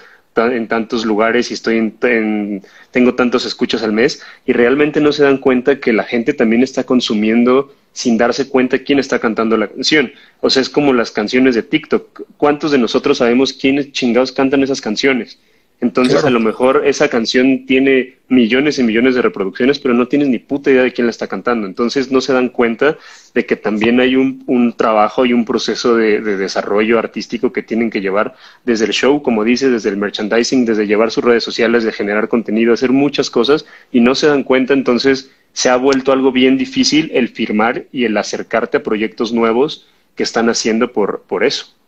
[0.47, 5.23] en tantos lugares y estoy en, tengo tantos escuchas al mes y realmente no se
[5.23, 9.67] dan cuenta que la gente también está consumiendo sin darse cuenta quién está cantando la
[9.67, 10.13] canción.
[10.39, 12.21] O sea, es como las canciones de TikTok.
[12.37, 15.39] ¿Cuántos de nosotros sabemos quiénes chingados cantan esas canciones?
[15.81, 20.27] Entonces, a lo mejor esa canción tiene millones y millones de reproducciones, pero no tienes
[20.27, 21.67] ni puta idea de quién la está cantando.
[21.67, 22.97] Entonces, no se dan cuenta
[23.33, 27.89] de que también hay un, un trabajo y un proceso de, desarrollo artístico que tienen
[27.89, 31.85] que llevar desde el show, como dice, desde el merchandising, desde llevar sus redes sociales,
[31.85, 34.73] de generar contenido, hacer muchas cosas y no se dan cuenta.
[34.73, 39.87] Entonces, se ha vuelto algo bien difícil el firmar y el acercarte a proyectos nuevos
[40.15, 41.78] que están haciendo por, por eso.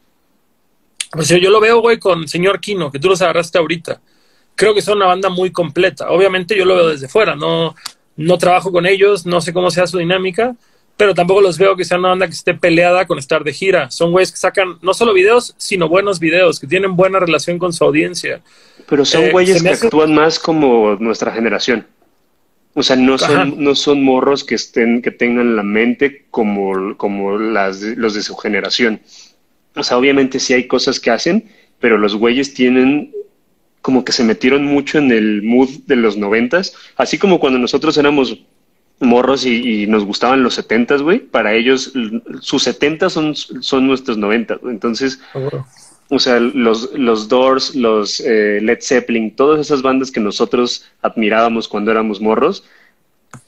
[1.12, 4.00] Pues yo lo veo, güey, con Señor Kino, que tú los agarraste ahorita.
[4.56, 6.10] Creo que son una banda muy completa.
[6.10, 7.76] Obviamente yo lo veo desde fuera, no,
[8.16, 10.56] no trabajo con ellos, no sé cómo sea su dinámica,
[10.98, 13.90] pero tampoco los veo que sean una banda que esté peleada con estar de gira.
[13.92, 17.74] Son güeyes que sacan no solo videos, sino buenos videos, que tienen buena relación con
[17.74, 18.42] su audiencia.
[18.88, 21.88] Pero son eh, güeyes que actúan más como nuestra generación.
[22.74, 27.38] O sea, no son, no son morros que estén, que tengan la mente como, como
[27.38, 29.02] las, los de su generación.
[29.76, 33.12] O sea, obviamente sí hay cosas que hacen, pero los güeyes tienen
[33.82, 37.98] como que se metieron mucho en el mood de los noventas, así como cuando nosotros
[37.98, 38.44] éramos
[39.00, 41.92] morros y, nos gustaban los setentas, güey, para ellos
[42.40, 45.20] sus setentas son, son nuestros noventas, entonces,
[46.10, 51.68] o sea, los, los Doors, los eh, Led Zeppelin, todas esas bandas que nosotros admirábamos
[51.68, 52.64] cuando éramos morros,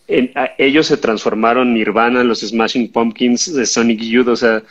[0.07, 4.63] ellos se transformaron Nirvana, los Smashing Pumpkins, de Sonic Youth, o sea,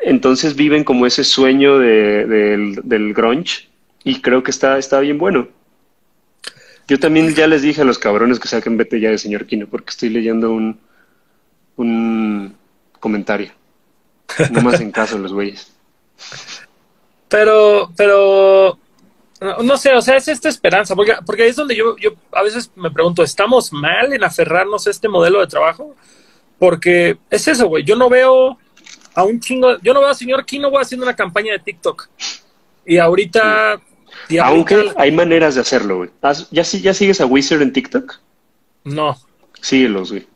[0.00, 3.68] entonces viven como ese sueño del, grunge
[4.04, 5.48] y creo que está, está bien bueno.
[6.88, 9.66] Yo también ya les dije a los cabrones que saquen vete ya de señor Kino
[9.68, 10.80] porque estoy leyendo un,
[11.76, 12.54] un
[12.98, 13.52] comentario.
[14.50, 15.72] No más en caso los güeyes.
[17.28, 18.76] Pero, pero,
[19.62, 22.42] no, sé, o sea, es esta esperanza, porque, porque ahí es donde yo, yo a
[22.42, 25.94] veces me pregunto, ¿estamos mal en aferrarnos a este modelo de trabajo?
[26.58, 28.58] Porque es eso, güey, yo no veo
[29.14, 29.78] a un chingo.
[29.82, 32.08] Yo no veo a señor Kino voy haciendo una campaña de TikTok.
[32.86, 33.80] Y ahorita.
[34.42, 36.10] Aunque hay maneras de hacerlo, güey.
[36.50, 38.18] ¿Ya, ¿Ya sigues a Wizard en TikTok?
[38.84, 39.16] No.
[39.60, 40.26] Síguelos, güey.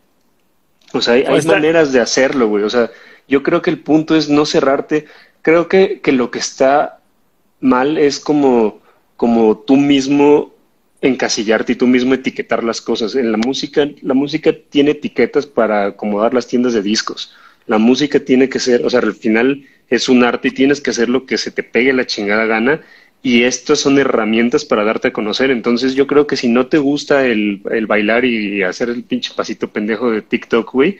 [0.92, 2.64] O sea, hay, pues maneras de hacerlo, güey.
[2.64, 2.90] O sea,
[3.26, 5.06] yo creo que el punto es no cerrarte.
[5.42, 7.00] Creo que, que lo que está
[7.60, 8.80] mal es como,
[9.16, 10.54] como tú mismo
[11.00, 13.14] encasillarte y tú mismo etiquetar las cosas.
[13.14, 17.34] En la música, la música tiene etiquetas para acomodar las tiendas de discos.
[17.66, 20.90] La música tiene que ser, o sea, al final es un arte y tienes que
[20.90, 22.80] hacer lo que se te pegue la chingada gana.
[23.22, 25.50] Y estas son herramientas para darte a conocer.
[25.50, 29.32] Entonces yo creo que si no te gusta el, el bailar y hacer el pinche
[29.34, 30.98] pasito pendejo de TikTok, güey,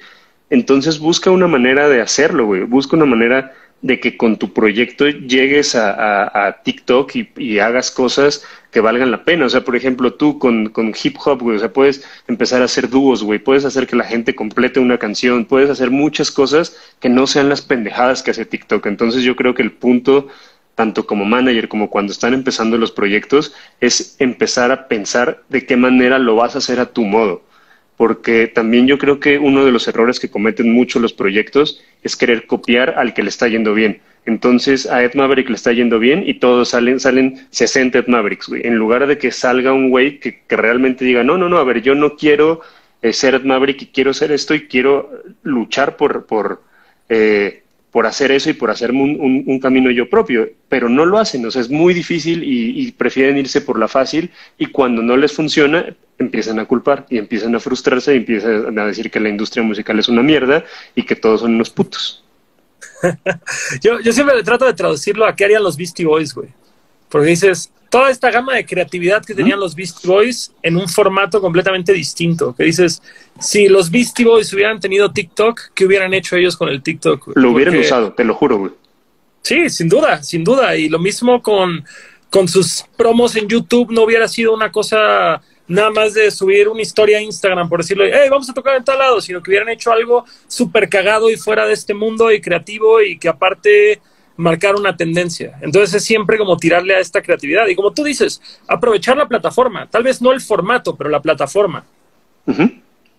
[0.49, 2.63] entonces busca una manera de hacerlo, güey.
[2.63, 3.53] Busca una manera
[3.85, 8.43] de que con tu proyecto llegues a, TikTok y, hagas cosas
[8.75, 9.47] que valgan la pena.
[9.47, 12.91] O sea, por ejemplo, tú con, hip hop, güey, o sea, puedes empezar a hacer
[12.91, 17.09] dúos, güey, puedes hacer que la gente complete una canción, puedes hacer muchas cosas que
[17.09, 18.85] no sean las pendejadas que hace TikTok.
[18.87, 20.27] Entonces yo creo que el punto,
[20.75, 25.77] tanto como manager como cuando están empezando los proyectos, es empezar a pensar de qué
[25.77, 27.43] manera lo vas a hacer a tu modo
[27.97, 32.17] porque también yo creo que uno de los errores que cometen mucho los proyectos es
[32.17, 34.01] querer copiar al que le está yendo bien.
[34.27, 38.49] Entonces a Ed Maverick le está yendo bien y todos salen, salen 60 Ed Mavericks,
[38.49, 38.67] güey.
[38.67, 41.83] En lugar de que salga un güey que, realmente diga, no, no, no, a ver,
[41.83, 42.61] yo no quiero
[43.03, 45.11] eh, ser Ed Maverick y quiero ser esto y quiero
[45.43, 46.63] luchar por, por,
[47.09, 51.47] eh, por hacer eso y por hacerme un, camino yo propio, pero no lo hacen,
[51.47, 55.33] o sea, es muy difícil y, prefieren irse por la fácil y cuando no les
[55.33, 59.63] funciona empiezan a culpar y empiezan a frustrarse y empiezan a decir que la industria
[59.63, 60.65] musical es una mierda
[60.97, 62.24] y que todos son unos putos.
[63.83, 66.49] yo, yo siempre trato de traducirlo a qué harían los Beastie Boys, güey.
[67.09, 71.41] Porque dices, toda esta gama de creatividad que tenían los Beastie Boys en un formato
[71.41, 72.53] completamente distinto.
[72.53, 73.01] Que dices,
[73.39, 77.37] si los Beastie Boys hubieran tenido TikTok, ¿qué hubieran hecho ellos con el TikTok?
[77.37, 78.73] Lo hubieran usado, te lo juro, güey.
[79.43, 80.75] Sí, sin duda, sin duda.
[80.75, 81.85] Y lo mismo con,
[82.31, 86.83] con sus promos en YouTube, no hubiera sido una cosa nada más de subir una
[86.83, 89.69] historia a Instagram, por decirlo, hey, vamos a tocar en tal lado, sino que hubieran
[89.69, 94.01] hecho algo súper cagado y fuera de este mundo y creativo y que aparte
[94.37, 95.59] marcar una tendencia.
[95.63, 97.67] Entonces es siempre como tirarle a esta creatividad.
[97.69, 99.89] Y como tú dices, aprovechar la plataforma.
[99.89, 101.85] Tal vez no el formato, pero la plataforma.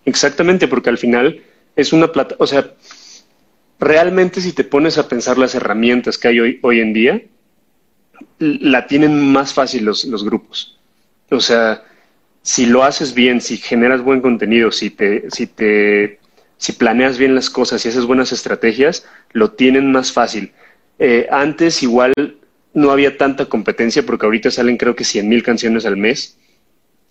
[0.04, 1.42] Exactamente, porque al final
[1.74, 2.74] es una plata, o sea,
[3.80, 7.22] realmente si te pones a pensar las herramientas que hay hoy, hoy en día,
[8.38, 10.78] la tienen más fácil los, los grupos.
[11.30, 11.82] O sea,
[12.46, 16.20] si lo haces bien, si generas buen contenido, si te, si te,
[16.58, 20.52] si planeas bien las cosas, si haces buenas estrategias, lo tienen más fácil.
[21.00, 22.12] Eh, antes igual
[22.72, 26.38] no había tanta competencia porque ahorita salen creo que 100 mil canciones al mes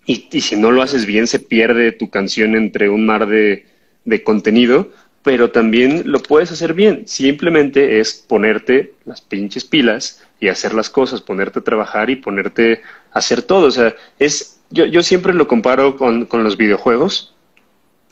[0.06, 3.66] y, y, si no lo haces bien se pierde tu canción entre un mar de,
[4.06, 4.90] de contenido,
[5.22, 7.06] pero también lo puedes hacer bien.
[7.06, 12.80] Simplemente es ponerte las pinches pilas y hacer las cosas, ponerte a trabajar y ponerte
[13.12, 13.66] a hacer todo.
[13.66, 17.34] O sea, es, yo, yo siempre lo comparo con, con los videojuegos.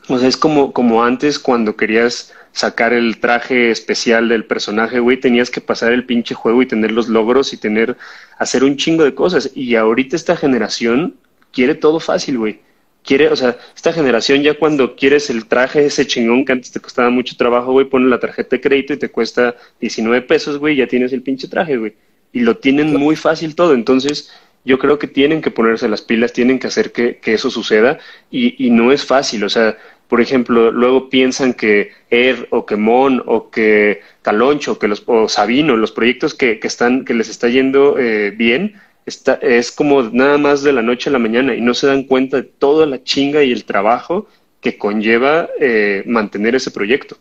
[0.07, 5.19] O sea, es como, como antes cuando querías sacar el traje especial del personaje, güey,
[5.19, 7.97] tenías que pasar el pinche juego y tener los logros y tener,
[8.37, 9.51] hacer un chingo de cosas.
[9.55, 11.15] Y ahorita esta generación
[11.51, 12.61] quiere todo fácil, güey.
[13.03, 16.79] Quiere, o sea, esta generación ya cuando quieres el traje ese chingón que antes te
[16.79, 20.75] costaba mucho trabajo, güey, pones la tarjeta de crédito y te cuesta 19 pesos, güey,
[20.75, 21.93] ya tienes el pinche traje, güey.
[22.31, 23.73] Y lo tienen muy fácil todo.
[23.73, 24.31] Entonces,
[24.65, 27.99] yo creo que tienen que ponerse las pilas, tienen que hacer que, que eso suceda
[28.31, 32.75] y, y no es fácil, o sea, por ejemplo, luego piensan que Ed o que
[32.75, 37.29] Mon o que Caloncho que los, o Sabino, los proyectos que, que están, que les
[37.29, 38.75] está yendo eh, bien,
[39.05, 42.03] está, es como nada más de la noche a la mañana y no se dan
[42.03, 44.27] cuenta de toda la chinga y el trabajo
[44.61, 47.17] que conlleva eh, mantener ese proyecto.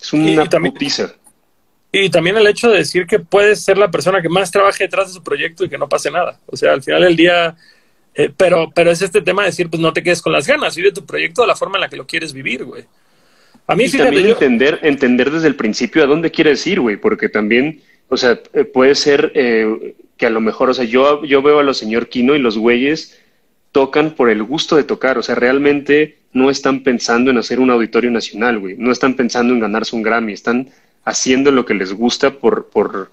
[0.00, 1.14] Es una y también, putiza.
[1.92, 5.08] Y también el hecho de decir que puedes ser la persona que más trabaje detrás
[5.08, 6.40] de su proyecto y que no pase nada.
[6.46, 7.54] O sea, al final del día
[8.14, 10.76] eh, pero, pero es este tema de decir, pues no te quedes con las ganas,
[10.76, 12.84] vive tu proyecto de la forma en la que lo quieres vivir, güey.
[13.66, 17.28] A mí, y también entender, entender desde el principio a dónde quieres ir, güey, porque
[17.28, 21.42] también, o sea, eh, puede ser eh, que a lo mejor, o sea, yo, yo
[21.42, 23.18] veo a los señor Kino y los güeyes
[23.70, 27.70] tocan por el gusto de tocar, o sea, realmente no están pensando en hacer un
[27.70, 30.68] auditorio nacional, güey, no están pensando en ganarse un Grammy, están
[31.04, 33.10] haciendo lo que les gusta por, por,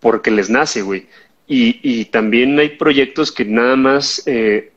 [0.00, 1.06] porque les nace, güey.
[1.46, 4.72] Y, y también hay proyectos que nada más eh,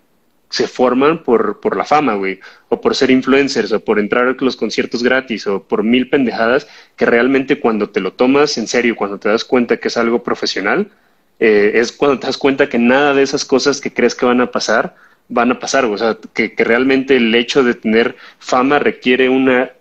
[0.50, 2.40] se forman por, por la fama, güey,
[2.70, 6.68] o por ser influencers, o por entrar a los conciertos gratis, o por mil pendejadas,
[6.96, 10.24] que realmente cuando te lo tomas en serio, cuando te das cuenta que es algo
[10.24, 10.92] profesional,
[11.40, 14.42] eh, es cuando te das cuenta que nada de esas cosas que crees que van
[14.42, 14.96] a pasar,
[15.28, 19.72] van a pasar, o sea, que, que realmente el hecho de tener fama requiere una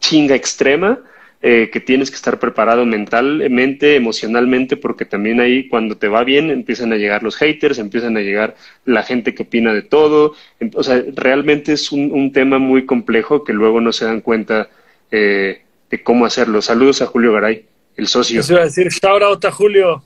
[0.00, 0.98] chinga extrema
[1.40, 6.50] eh, que tienes que estar preparado mentalmente, emocionalmente, porque también ahí cuando te va bien
[6.50, 10.34] empiezan a llegar los haters, empiezan a llegar la gente que opina de todo.
[10.58, 14.20] Em, o sea, realmente es un, un tema muy complejo que luego no se dan
[14.20, 14.68] cuenta
[15.10, 16.60] eh, de cómo hacerlo.
[16.60, 17.64] Saludos a Julio Garay,
[17.96, 18.40] el socio.
[18.40, 20.02] Eso iba a decir, shout out a Julio.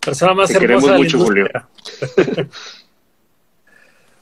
[0.00, 1.48] Persona más te hermosa queremos mucho, Julio.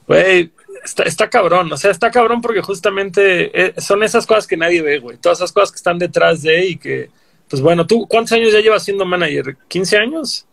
[0.09, 0.51] Güey,
[0.83, 4.81] está, está cabrón, o sea, está cabrón porque justamente eh, son esas cosas que nadie
[4.81, 5.17] ve, güey.
[5.17, 7.09] Todas esas cosas que están detrás de y que,
[7.47, 9.57] pues bueno, ¿tú cuántos años ya llevas siendo manager?
[9.69, 10.45] ¿15 años?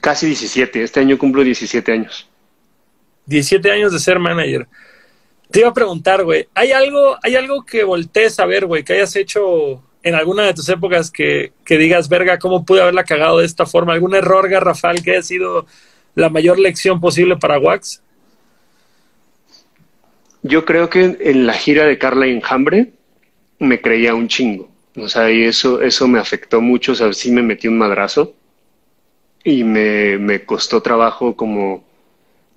[0.00, 2.28] Casi 17, este año cumplo 17 años.
[3.26, 4.66] 17 años de ser manager.
[5.50, 8.94] Te iba a preguntar, güey, ¿hay algo, ¿hay algo que voltees a ver, güey, que
[8.94, 13.38] hayas hecho en alguna de tus épocas que, que digas, verga, ¿cómo pude haberla cagado
[13.38, 13.94] de esta forma?
[13.94, 15.66] ¿Algún error garrafal que haya sido
[16.14, 18.02] la mayor lección posible para Wax?
[20.44, 22.92] Yo creo que en la gira de Carla Enjambre
[23.58, 24.68] me creía un chingo.
[24.94, 26.92] O sea, y eso, eso me afectó mucho.
[26.92, 28.34] O sea, sí me metí un madrazo
[29.42, 31.82] y me, me costó trabajo como,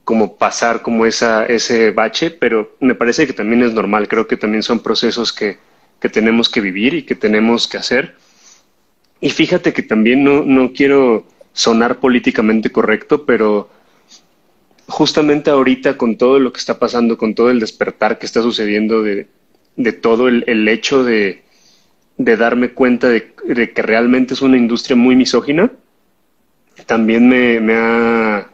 [0.04, 4.10] como pasar como esa, ese bache, pero me parece que también es normal.
[4.10, 5.58] Creo que también son procesos que,
[6.02, 8.16] que tenemos que vivir y que tenemos que hacer.
[9.22, 13.70] Y fíjate que también no, no quiero sonar políticamente correcto, pero
[14.88, 19.04] justamente ahorita con todo lo que está pasando, con todo el despertar que está sucediendo
[19.04, 19.28] de,
[19.76, 21.44] de todo el, el hecho de,
[22.18, 25.72] de, darme cuenta de, de, que realmente es una industria muy misógina,
[26.86, 28.50] también me, me, ha,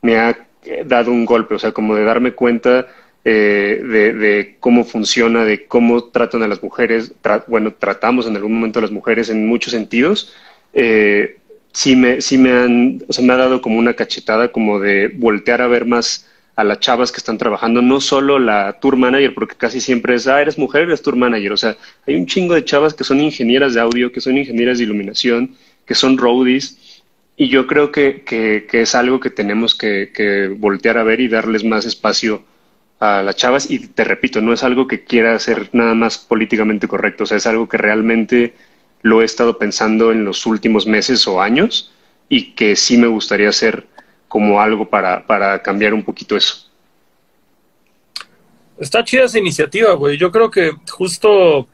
[0.00, 0.46] me ha
[0.84, 2.86] dado un golpe, o sea, como de darme cuenta
[3.24, 7.14] eh, de, de, cómo funciona, de cómo tratan a las mujeres,
[7.48, 10.34] bueno, tratamos en algún momento a las mujeres en muchos sentidos,
[10.72, 11.38] eh,
[11.72, 15.08] sí me, sí me han, o sea, me ha dado como una cachetada como de
[15.08, 19.34] voltear a ver más a las chavas que están trabajando, no solo la tour manager,
[19.34, 21.52] porque casi siempre es, ah, eres mujer, eres tour manager.
[21.52, 24.78] O sea, hay un chingo de chavas que son ingenieras de audio, que son ingenieras
[24.78, 25.56] de iluminación,
[25.86, 27.02] que son roadies.
[27.36, 31.20] Y yo creo que, que, que es algo que tenemos que, que, voltear a ver
[31.20, 32.44] y darles más espacio
[33.00, 33.70] a las chavas.
[33.70, 37.38] Y te repito, no es algo que quiera ser nada más políticamente correcto, o sea,
[37.38, 38.54] es algo que realmente
[39.02, 41.92] lo he estado pensando en los últimos meses o años
[42.28, 43.86] y que sí me gustaría hacer
[44.28, 46.70] como algo para, para cambiar un poquito eso.
[48.78, 50.16] Está chida esa iniciativa, güey.
[50.16, 51.68] Yo creo que justo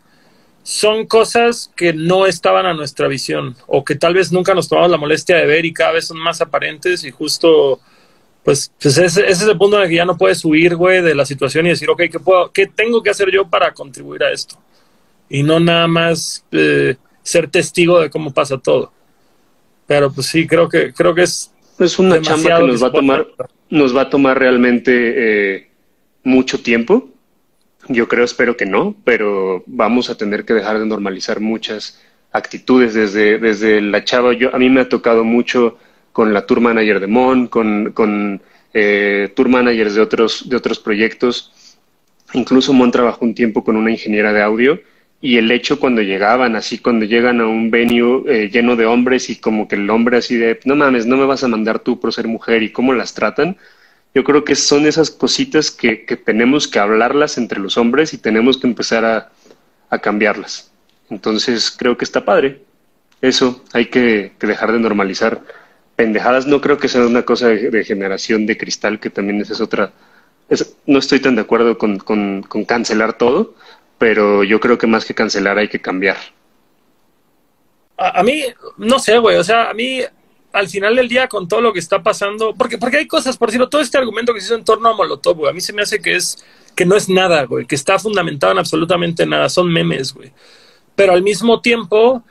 [0.63, 4.91] son cosas que no estaban a nuestra visión o que tal vez nunca nos tomamos
[4.91, 7.81] la molestia de ver y cada vez son más aparentes y justo,
[8.45, 11.01] pues, pues ese, ese es el punto en el que ya no puedes huir, güey,
[11.01, 14.25] de la situación y decir, ok, ¿qué, puedo, ¿qué tengo que hacer yo para contribuir
[14.25, 14.57] a esto?
[15.31, 16.97] Y no nada más eh,
[17.29, 18.93] ser testigo de cómo pasa todo.
[19.87, 21.53] Pero pues sí, creo que, creo que es.
[21.79, 23.27] Es una chamba que nos va a tomar,
[23.71, 25.69] nos va a tomar realmente eh,
[26.25, 27.11] mucho tiempo.
[27.89, 32.01] Yo creo, espero que no, pero vamos a tener que dejar de normalizar muchas
[32.33, 34.33] actitudes desde, desde la chava.
[34.33, 35.79] Yo, a mí me ha tocado mucho
[36.13, 38.43] con la tour manager de Mon, con, con
[38.75, 41.53] eh, tour managers de otros, de otros proyectos.
[42.33, 44.81] Incluso Mon trabajó un tiempo con una ingeniera de audio
[45.21, 49.31] y el hecho cuando llegaban, así cuando llegan a un venue eh, lleno de hombres
[49.31, 51.99] y como que el hombre así de, no mames, no me vas a mandar tú
[51.99, 53.57] por ser mujer y cómo las tratan,
[54.15, 58.19] yo creo que son esas cositas que, que tenemos que hablarlas entre los hombres y
[58.19, 59.31] tenemos que empezar a,
[59.91, 60.71] a cambiarlas.
[61.11, 62.63] Entonces creo que está padre.
[63.21, 65.43] Eso hay que, dejar de normalizar.
[65.97, 69.61] Pendejadas no creo que sea una cosa de, generación de cristal, que también esa es
[69.61, 69.93] otra.
[70.87, 73.55] No estoy tan de acuerdo con, con, con cancelar todo,
[73.99, 76.17] pero yo creo que más que cancelar hay que cambiar.
[77.97, 78.45] A, mí,
[78.77, 80.03] no sé, güey, o sea, a mí
[80.53, 83.49] al final del día con todo lo que está pasando, porque, porque hay cosas, por
[83.49, 85.73] decirlo, todo este argumento que se hizo en torno a Molotov, güey, a mí se
[85.73, 86.45] me hace que es,
[86.77, 90.33] que no es nada, güey, que está fundamentado en absolutamente nada, son memes, güey.
[90.95, 92.23] Pero al mismo tiempo,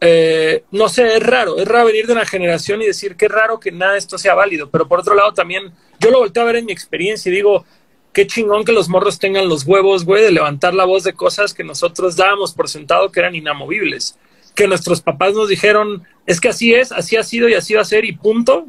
[0.00, 3.58] eh, no sé, es raro, es raro venir de una generación y decir qué raro
[3.58, 6.46] que nada de esto sea válido, pero por otro lado también, yo lo volteo a
[6.46, 7.64] ver en mi experiencia y digo,
[8.12, 11.54] qué chingón que los morros tengan los huevos, güey, de levantar la voz de cosas
[11.54, 14.18] que nosotros dábamos por sentado que eran inamovibles.
[14.54, 17.82] Que nuestros papás nos dijeron, es que así es, así ha sido y así va
[17.82, 18.66] a ser y punto.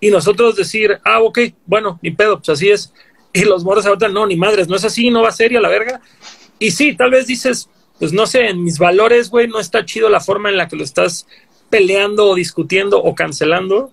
[0.00, 2.92] Y nosotros decir, ah, ok, bueno, ni pedo, pues así es.
[3.32, 5.56] Y los morros ahorita, no, ni madres, no es así, no va a ser y
[5.56, 6.00] a la verga.
[6.58, 7.68] Y sí, tal vez dices,
[7.98, 10.76] pues no sé, en mis valores, güey, no está chido la forma en la que
[10.76, 11.26] lo estás
[11.70, 13.90] peleando o discutiendo o cancelando.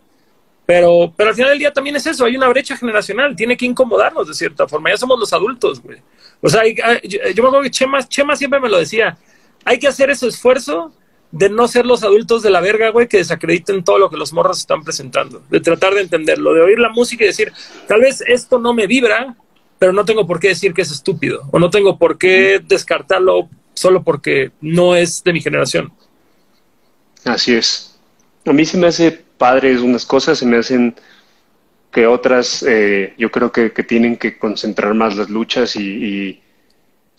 [0.66, 3.66] Pero, pero al final del día también es eso, hay una brecha generacional, tiene que
[3.66, 5.98] incomodarnos de cierta forma, ya somos los adultos, güey.
[6.42, 9.18] O sea, hay, yo, yo, me acuerdo que Chema, Chema siempre me lo decía,
[9.66, 10.94] hay que hacer ese esfuerzo
[11.32, 14.32] de no ser los adultos de la verga, güey, que desacrediten todo lo que los
[14.32, 17.52] morros están presentando, de tratar de entenderlo, de oír la música y decir,
[17.88, 19.36] tal vez esto no me vibra,
[19.80, 23.50] pero no tengo por qué decir que es estúpido, o no tengo por qué descartarlo
[23.74, 25.92] solo porque no es de mi generación.
[27.26, 27.98] Así es.
[28.46, 30.96] A mí se me hace padres unas cosas, se me hacen
[31.92, 36.42] que otras, eh, yo creo que, que, tienen que concentrar más las luchas y, y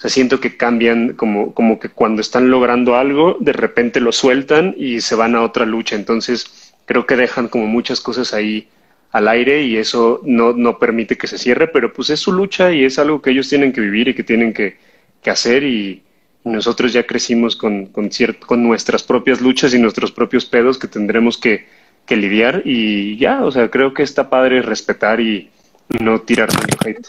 [0.03, 4.75] o siento que cambian como, como que cuando están logrando algo, de repente lo sueltan
[4.79, 5.97] y se van a otra lucha.
[5.97, 8.69] Entonces, creo que dejan como muchas cosas ahí
[9.13, 12.73] al aire y eso no, no permite que se cierre, pero pues es su lucha
[12.73, 14.79] y es algo que ellos tienen que vivir y que tienen que,
[15.23, 16.01] que hacer y,
[16.45, 18.11] nosotros ya crecimos con, con,
[18.47, 21.67] con nuestras propias luchas y nuestros propios pedos que tendremos que,
[22.07, 25.51] que lidiar y ya, o sea, creo que está padre respetar y
[25.89, 27.07] no tirar tanto hate.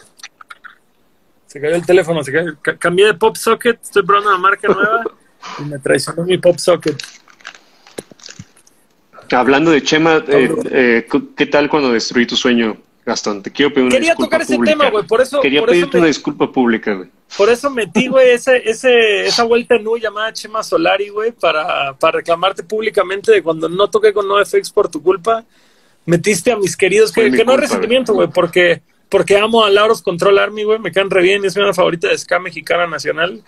[1.47, 5.03] Se cayó el teléfono, se cayó, cambié de pop socket, estoy probando una marca nueva
[5.59, 7.01] y me traicionó mi pop socket.
[9.31, 13.43] Hablando de Chema, eh, eh, ¿qué tal cuando destruí tu sueño, Gastón?
[13.43, 14.71] Te quiero pedir una Quería disculpa tocar pública.
[14.71, 15.39] ese tema, güey, por eso.
[15.39, 17.09] Quería por pedirte eso me, una disculpa pública, güey.
[17.37, 21.93] Por eso metí, güey, ese, ese, esa vuelta en U llamada Chema Solari, güey, para,
[21.93, 25.45] para reclamarte públicamente de cuando no toqué con NoFX por tu culpa.
[26.05, 29.69] Metiste a mis queridos, Fue que, que no culpa, resentimiento, güey, porque, porque amo a
[29.69, 33.43] Lauros Control Army, güey, me caen re bien, es mi favorita de ska mexicana nacional.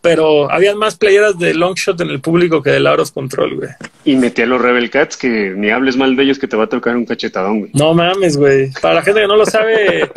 [0.00, 3.70] Pero había más playeras de Longshot en el público que de Lauros Control, güey.
[4.04, 6.64] Y metí a los Rebel Cats, que ni hables mal de ellos, que te va
[6.64, 7.70] a tocar un cachetadón, güey.
[7.74, 8.70] No mames, güey.
[8.80, 10.10] Para la gente que no lo sabe, eh,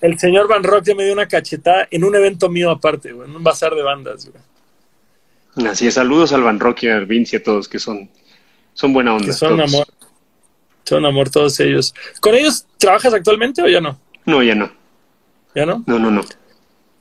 [0.00, 3.28] el señor Van Rock ya me dio una cachetada en un evento mío aparte, güey,
[3.28, 5.68] en un bazar de bandas, güey.
[5.68, 8.10] Así es, saludos al Van Rock y al Vince y a todos, que son,
[8.74, 9.26] son buena onda.
[9.26, 9.74] Que son todos.
[9.74, 9.86] amor.
[10.84, 11.94] Son amor todos ellos.
[12.20, 13.98] ¿Con ellos trabajas actualmente o ya no?
[14.24, 14.70] No, ya no.
[15.54, 15.84] ¿Ya no?
[15.86, 16.22] No, no, no.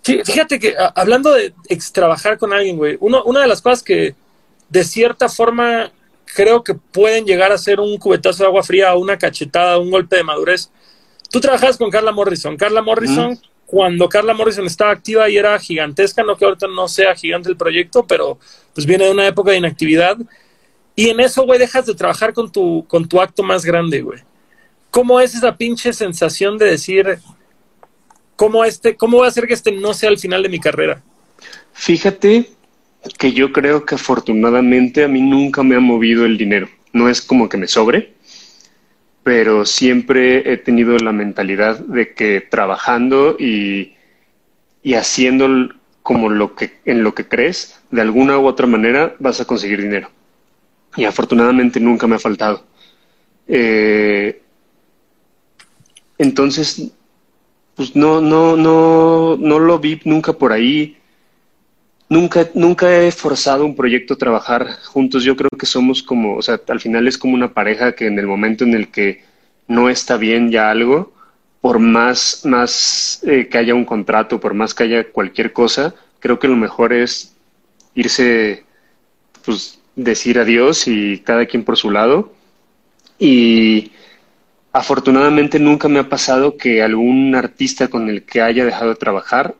[0.07, 3.61] Sí, fíjate que a, hablando de ex trabajar con alguien, güey, uno, una de las
[3.61, 4.15] cosas que
[4.69, 5.91] de cierta forma
[6.33, 10.15] creo que pueden llegar a ser un cubetazo de agua fría, una cachetada, un golpe
[10.15, 10.71] de madurez.
[11.29, 12.55] Tú trabajas con Carla Morrison.
[12.55, 13.39] Carla Morrison, mm.
[13.65, 17.57] cuando Carla Morrison estaba activa y era gigantesca, no que ahorita no sea gigante el
[17.57, 18.39] proyecto, pero
[18.73, 20.15] pues viene de una época de inactividad.
[20.95, 24.21] Y en eso, güey, dejas de trabajar con tu, con tu acto más grande, güey.
[24.89, 27.19] ¿Cómo es esa pinche sensación de decir,
[28.37, 31.03] cómo, este, cómo va a hacer que este no sea el final de mi carrera?
[31.73, 32.49] Fíjate
[33.17, 36.69] que yo creo que afortunadamente a mí nunca me ha movido el dinero.
[36.93, 38.13] No es como que me sobre,
[39.23, 43.95] pero siempre he tenido la mentalidad de que trabajando y,
[44.81, 49.41] y haciendo como lo que, en lo que crees, de alguna u otra manera vas
[49.41, 50.09] a conseguir dinero.
[50.95, 52.65] Y afortunadamente nunca me ha faltado.
[53.47, 54.41] Eh,
[56.17, 56.91] entonces,
[57.77, 60.97] pues no, no, no, no lo vi nunca por ahí.
[62.09, 65.23] nunca, nunca he forzado un proyecto a trabajar juntos.
[65.23, 68.19] Yo creo que somos como, o sea, al final es como una pareja que en
[68.19, 69.23] el momento en el que
[69.67, 71.13] no está bien ya algo,
[71.61, 76.39] por más, más eh, que haya un contrato, por más que haya cualquier cosa, creo
[76.39, 77.35] que lo mejor es
[77.95, 78.63] irse,
[79.45, 82.33] pues decir adiós y cada quien por su lado.
[83.19, 83.91] Y
[84.77, 89.55] afortunadamente nunca me ha pasado que algún artista con el que haya dejado de trabajar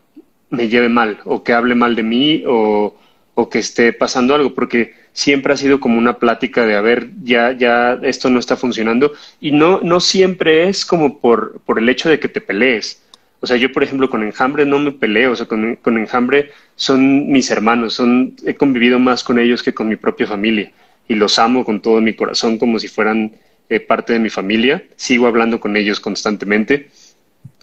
[0.52, 2.96] me lleve mal o que hable mal de mí o,
[3.34, 7.10] o que esté pasando algo, porque siempre ha sido como una plática de, a ver,
[7.24, 11.90] ya, ya esto no está funcionando y no, no siempre es como por, por el
[11.90, 13.02] hecho de que te pelees.
[13.40, 16.52] O sea, yo, por ejemplo, con Enjambre no me peleo, o sea, con, con Enjambre
[16.76, 20.72] son mis hermanos, son, he convivido más con ellos que con mi propia familia
[21.08, 23.32] y los amo con todo mi corazón como si fueran
[23.70, 24.84] eh, parte de mi familia.
[24.96, 26.90] Sigo hablando con ellos constantemente.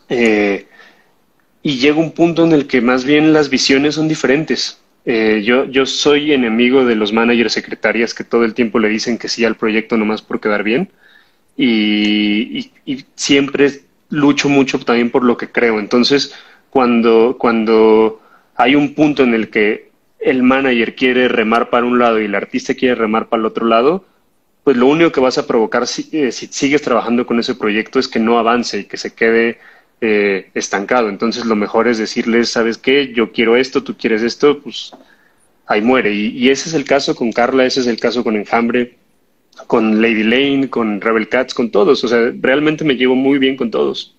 [0.08, 0.66] Eh,
[1.62, 4.78] y llega un punto en el que más bien las visiones son diferentes.
[5.06, 9.18] Eh, yo, yo soy enemigo de los managers secretarias que todo el tiempo le dicen
[9.18, 10.90] que sí al proyecto nomás por quedar bien.
[11.56, 12.70] Y,
[13.14, 13.80] siempre
[14.10, 15.78] lucho mucho también por lo que creo.
[15.78, 16.34] Entonces,
[16.70, 18.20] cuando, cuando
[18.56, 22.34] hay un punto en el que el manager quiere remar para un lado y el
[22.34, 24.04] artista quiere remar para el otro lado,
[24.64, 27.98] pues lo único que vas a provocar si, eh, si sigues trabajando con ese proyecto
[27.98, 29.58] es que no avance y que se quede
[30.00, 31.10] eh, estancado.
[31.10, 33.12] Entonces lo mejor es decirles, ¿sabes qué?
[33.12, 34.92] Yo quiero esto, tú quieres esto, pues
[35.66, 36.14] ahí muere.
[36.14, 38.96] Y, ese es el caso con Carla, ese es el caso con Enjambre,
[39.66, 42.02] con Lady Lane, con Rebel Cats, con todos.
[42.02, 44.14] O sea, realmente me llevo muy bien con todos.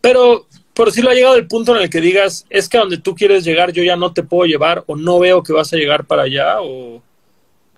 [0.00, 2.80] Pero por si lo ha llegado el punto en el que digas, es que a
[2.80, 5.72] donde tú quieres llegar yo ya no te puedo llevar o no veo que vas
[5.72, 7.02] a llegar para allá o,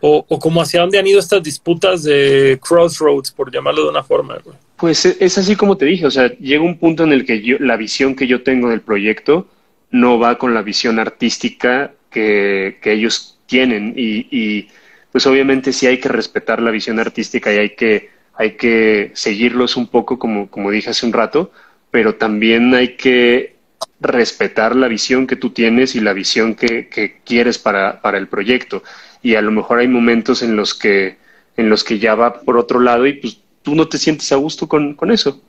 [0.01, 4.03] o, o como hacia dónde han ido estas disputas de crossroads, por llamarlo de una
[4.03, 4.39] forma.
[4.77, 7.43] Pues e, es así como te dije, o sea, llega un punto en el que
[7.43, 9.49] yo, la visión que yo tengo del proyecto
[9.91, 14.69] no va con la visión artística que, que ellos tienen y, y,
[15.11, 19.77] pues obviamente sí hay que respetar la visión artística y hay que, hay que seguirlos
[19.77, 21.51] un poco como, como dije hace un rato,
[21.91, 23.57] pero también hay que
[24.01, 28.29] respetar la visión que tú tienes y la visión que, que quieres para, para el
[28.29, 28.83] proyecto.
[29.29, 31.18] Y a lo mejor hay momentos en los que,
[31.59, 34.37] en los que ya va por otro lado y pues tú no te sientes a
[34.37, 35.43] gusto con, con eso.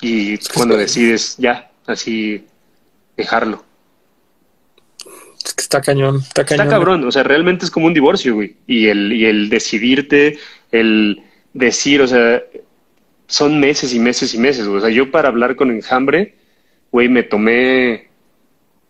[0.00, 2.46] Y cuando decides ya, así,
[3.16, 3.64] dejarlo.
[5.44, 6.66] Es que está cañón, está cañón.
[6.66, 8.54] Está cabrón, o sea, realmente es como un divorcio, güey.
[8.68, 10.38] Y el, y el decidirte,
[10.70, 12.40] el decir, o sea,
[13.26, 16.36] son meses y meses y meses, O sea, yo para hablar con Enjambre,
[16.92, 18.10] güey, me tomé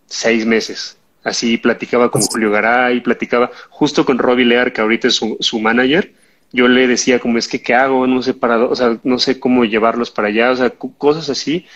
[0.05, 0.96] seis meses.
[1.27, 5.61] Así platicaba con Julio Garay, platicaba justo con Robbie Lear, que ahorita es su, su
[5.61, 6.13] manager
[6.53, 9.39] yo le decía como es que qué hago, no sé para, o sea, no sé
[9.39, 11.67] cómo llevarlos para allá, o sea, cosas así.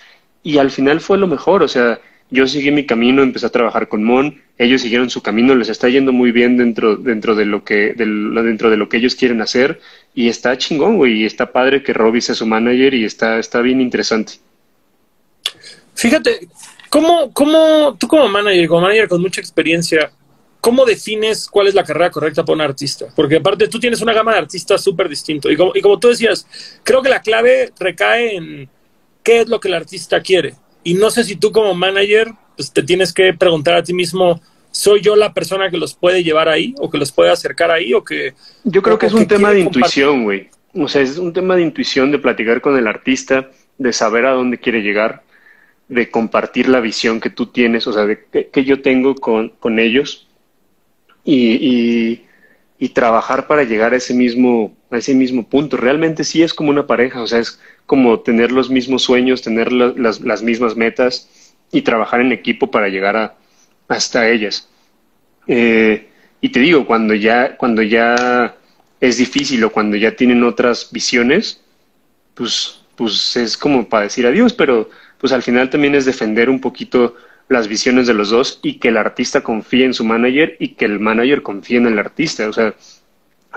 [0.42, 3.88] Y al final fue lo mejor, o sea, yo seguí mi camino, empecé a trabajar
[3.88, 7.64] con Mon, ellos siguieron su camino, les está yendo muy bien dentro, dentro de lo
[7.64, 9.80] que, dentro de lo que ellos quieren hacer,
[10.14, 13.60] y está chingón, güey, y está padre que Robbie sea su manager y está, está
[13.60, 14.34] bien interesante.
[15.94, 16.48] Fíjate,
[16.90, 20.10] ¿cómo, cómo, tú como manager, como manager con mucha experiencia,
[20.60, 23.06] ¿cómo defines cuál es la carrera correcta para un artista?
[23.16, 25.50] Porque aparte tú tienes una gama de artistas súper distinto.
[25.50, 26.46] Y como, y como tú decías,
[26.82, 28.68] creo que la clave recae en
[29.22, 30.54] qué es lo que el artista quiere.
[30.82, 34.40] Y no sé si tú como manager pues, te tienes que preguntar a ti mismo,
[34.70, 37.94] ¿soy yo la persona que los puede llevar ahí o que los puede acercar ahí
[37.94, 38.34] o que...
[38.64, 40.48] Yo creo que es un tema de intuición, güey.
[40.74, 44.32] O sea, es un tema de intuición, de platicar con el artista, de saber a
[44.32, 45.22] dónde quiere llegar,
[45.90, 49.80] de compartir la visión que tú tienes, o sea, de que, yo tengo con, con
[49.80, 50.28] ellos
[51.24, 52.22] y,
[52.78, 55.76] y, trabajar para llegar a ese mismo a ese mismo punto.
[55.76, 59.72] Realmente sí es como una pareja, o sea, es como tener los mismos sueños, tener
[59.72, 61.28] las, las, mismas metas
[61.70, 63.34] y trabajar en equipo para llegar a,
[63.88, 64.68] hasta ellas.
[65.46, 66.08] Eh,
[66.40, 68.56] y te digo, cuando ya, cuando ya
[69.00, 71.60] es difícil o cuando ya tienen otras visiones,
[72.34, 74.88] pues, pues es como para decir adiós, pero
[75.20, 77.16] pues al final también es defender un poquito
[77.48, 80.84] las visiones de los dos y que el artista confíe en su manager y que
[80.84, 82.48] el manager confíe en el artista.
[82.48, 82.74] O sea,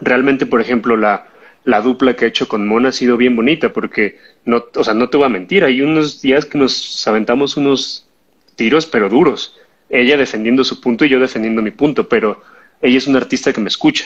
[0.01, 1.27] realmente, por ejemplo, la,
[1.63, 4.93] la dupla que he hecho con Mona ha sido bien bonita porque, no, o sea,
[4.93, 8.07] no te voy a mentir, hay unos días que nos aventamos unos
[8.55, 9.55] tiros, pero duros.
[9.89, 12.41] Ella defendiendo su punto y yo defendiendo mi punto, pero
[12.81, 14.05] ella es una artista que me escucha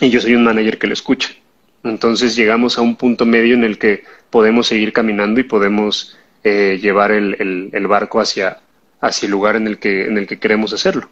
[0.00, 1.30] y yo soy un manager que le escucha.
[1.84, 6.78] Entonces llegamos a un punto medio en el que podemos seguir caminando y podemos eh,
[6.80, 8.60] llevar el, el barco hacia,
[9.00, 11.08] hacia el lugar en el que, en el que queremos hacerlo.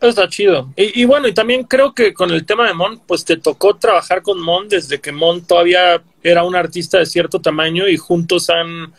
[0.00, 0.72] Está chido.
[0.76, 4.20] Y, bueno, y también creo que con el tema de Mon, pues te tocó trabajar
[4.20, 8.92] con Mon desde que Mon todavía era un artista de cierto tamaño y juntos han,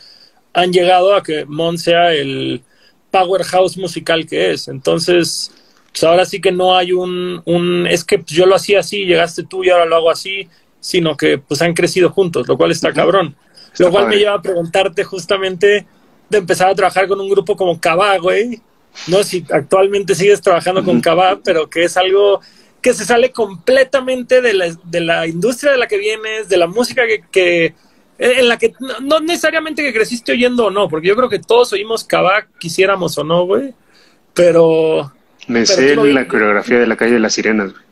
[0.54, 2.64] han llegado a que Mon sea el,
[3.12, 4.68] powerhouse musical que es.
[4.68, 5.52] Entonces,
[5.92, 9.44] pues ahora sí que no hay un, un es que yo lo hacía así, llegaste
[9.44, 10.48] tú y ahora lo hago así,
[10.80, 13.36] sino que pues han crecido juntos, lo cual está cabrón.
[13.80, 15.86] Lo cual me lleva a preguntarte justamente
[16.30, 18.62] de empezar a trabajar con un grupo como Cabá, güey.
[19.08, 22.42] No si actualmente sigues trabajando con Cabá, pero que es algo
[22.82, 26.68] que se sale completamente de la, de la industria de la que vienes, de la
[26.68, 27.76] música que, que
[28.20, 31.74] en la que no, necesariamente que creciste oyendo o no, porque yo creo que todos
[31.74, 33.74] oímos Cabá, quisiéramos o no, güey.
[34.34, 35.14] Pero.
[35.48, 37.87] Me sé la coreografía de la calle de las sirenas, güey.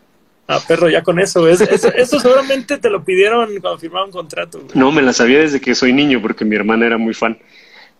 [0.47, 1.47] Ah, perro, ya con eso.
[1.47, 4.59] Eso, eso, seguramente te lo pidieron cuando firmaron contrato.
[4.59, 4.71] Güey.
[4.75, 7.39] No, me la sabía desde que soy niño, porque mi hermana era muy fan.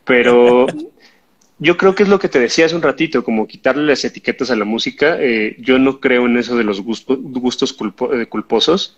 [0.03, 0.67] Pero
[1.59, 4.51] yo creo que es lo que te decía hace un ratito, como quitarle las etiquetas
[4.51, 5.17] a la música.
[5.19, 7.75] Eh, yo no creo en eso de los gustos
[8.13, 8.97] eh, culposos.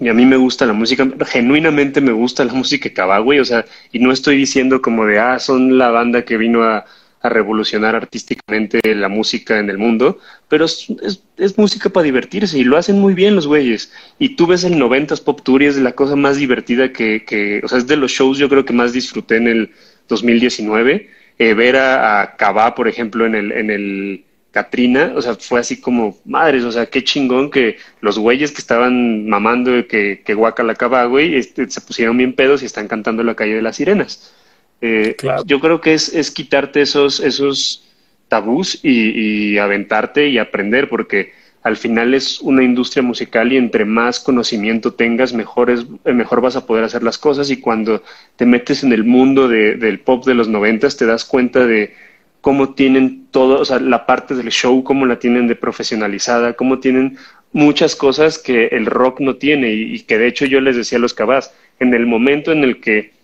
[0.00, 3.40] Y a mí me gusta la música, genuinamente me gusta la música cabá, güey.
[3.40, 6.86] O sea, y no estoy diciendo como de, ah, son la banda que vino a,
[7.22, 10.86] revolucionar artísticamente la música en el mundo, pero es,
[11.36, 13.92] es, música para divertirse y lo hacen muy bien los güeyes.
[14.18, 17.68] Y tú ves el 90s Pop Tour es la cosa más divertida que, que, o
[17.68, 19.70] sea, es de los shows yo creo que más disfruté en el
[20.08, 25.34] 2019 eh, ver a, a Cabá, por ejemplo, en el, en el Katrina, o sea,
[25.34, 30.22] fue así como, madres, o sea, qué chingón que los güeyes que estaban mamando que,
[30.24, 33.54] que guaca la Cabá, güey, este, se pusieron bien pedos y están cantando la calle
[33.54, 34.34] de las sirenas.
[34.80, 37.84] Eh, yo creo que es, es quitarte esos, esos
[38.28, 43.84] tabús y, y aventarte y aprender, porque al final es una industria musical y entre
[43.84, 47.50] más conocimiento tengas, mejor, es, mejor vas a poder hacer las cosas.
[47.50, 48.02] Y cuando
[48.36, 51.94] te metes en el mundo de, del pop de los noventas te das cuenta de
[52.40, 56.78] cómo tienen todo, o sea, la parte del show, cómo la tienen de profesionalizada, cómo
[56.78, 57.18] tienen
[57.52, 59.72] muchas cosas que el rock no tiene.
[59.72, 62.62] Y, y que de hecho yo les decía a los cabas, en el momento en
[62.62, 63.17] el que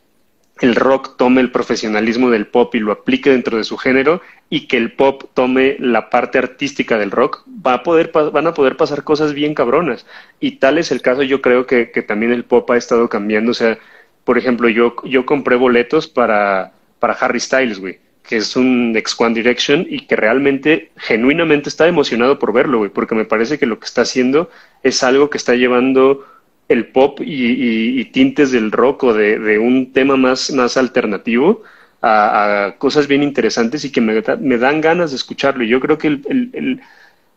[0.61, 4.69] el rock tome el profesionalismo del pop y lo aplique dentro de su género y
[4.69, 8.77] que el pop tome la parte artística del rock, va a poder, van a poder
[8.77, 10.07] pasar cosas bien cabronas.
[10.39, 13.51] Y tal es el caso, yo creo que, que también el pop ha estado cambiando.
[13.51, 13.79] O sea,
[14.25, 19.21] por ejemplo, yo, yo compré boletos para, para Harry Styles, güey, que es un ex
[19.21, 23.67] One Direction y que realmente, genuinamente está emocionado por verlo, güey, porque me parece que
[23.67, 24.51] lo que está haciendo
[24.83, 26.25] es algo que está llevando
[26.69, 31.63] el pop y, tintes del rock o de, un tema más, más alternativo
[32.03, 35.65] a, cosas bien interesantes y que me, me, dan ganas de escucharlo.
[35.65, 36.81] Y yo creo que el,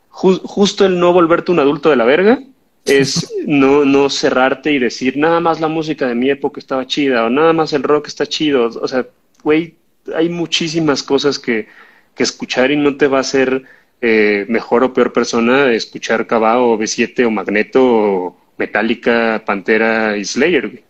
[0.09, 2.39] justo el no volverte un adulto de la verga
[2.86, 7.25] es no, no cerrarte y decir nada más la música de mi época estaba chida
[7.25, 8.67] o nada más el rock está chido.
[8.67, 9.07] O sea,
[9.43, 9.75] güey,
[10.15, 11.67] hay muchísimas cosas que,
[12.15, 13.63] que escuchar y no te va a hacer
[14.01, 20.26] eh, mejor o peor persona escuchar Cabá o B7 o Magneto o Metallica, Pantera y
[20.26, 20.84] Slayer, güey.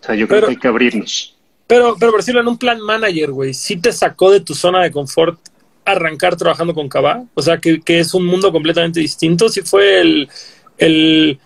[0.00, 1.36] O sea, yo creo que hay que abrirnos.
[1.66, 4.82] Pero, pero por decirlo en un plan manager, güey, ¿sí te sacó de tu zona
[4.82, 5.38] de confort
[5.84, 7.24] arrancar trabajando con Cabá?
[7.34, 9.48] O sea, que, es un mundo completamente distinto.
[9.48, 10.28] Si fue el,
[10.76, 11.38] el,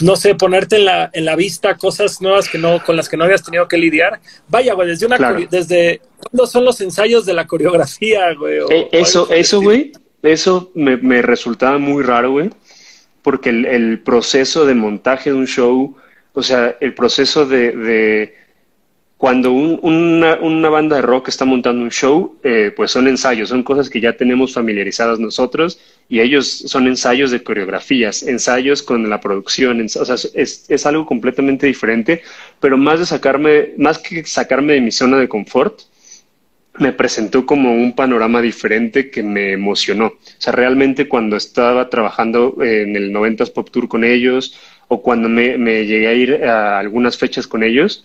[0.00, 3.16] no sé, ponerte en la, en la vista cosas nuevas que no, con las que
[3.16, 4.20] no habías tenido que lidiar.
[4.48, 5.18] Vaya, güey, desde una,
[5.50, 8.60] desde, ¿cuándo son los ensayos de la coreografía, güey?
[8.70, 12.50] Eh, eso, eso, güey, eso me, me resultaba muy raro, güey
[13.22, 15.96] porque el, proceso de montaje de un show,
[16.32, 18.34] o sea, el proceso de,
[19.16, 23.90] cuando una, banda de rock está montando un show, eh, pues son ensayos, son cosas
[23.90, 29.80] que ya tenemos familiarizadas nosotros y ellos son ensayos de coreografías, ensayos con la producción,
[29.80, 32.22] o sea, es, es, algo completamente diferente,
[32.60, 35.80] pero más de sacarme, más que sacarme de mi zona de confort,
[36.78, 40.06] me presentó como un panorama diferente que me emocionó.
[40.06, 44.58] O sea, realmente cuando estaba trabajando en el 90s Pop Tour con ellos
[44.88, 45.56] o cuando me,
[45.86, 48.04] llegué a ir a algunas fechas con ellos,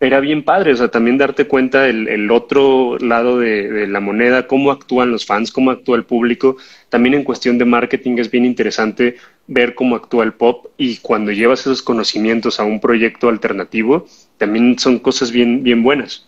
[0.00, 4.00] era bien padre, o sea, también darte cuenta el, el otro lado de, de, la
[4.00, 6.56] moneda, cómo actúan los fans, cómo actúa el público.
[6.88, 9.16] También en cuestión de marketing es bien interesante
[9.46, 14.06] ver cómo actúa el pop y cuando llevas esos conocimientos a un proyecto alternativo,
[14.36, 16.26] también son cosas bien, bien buenas.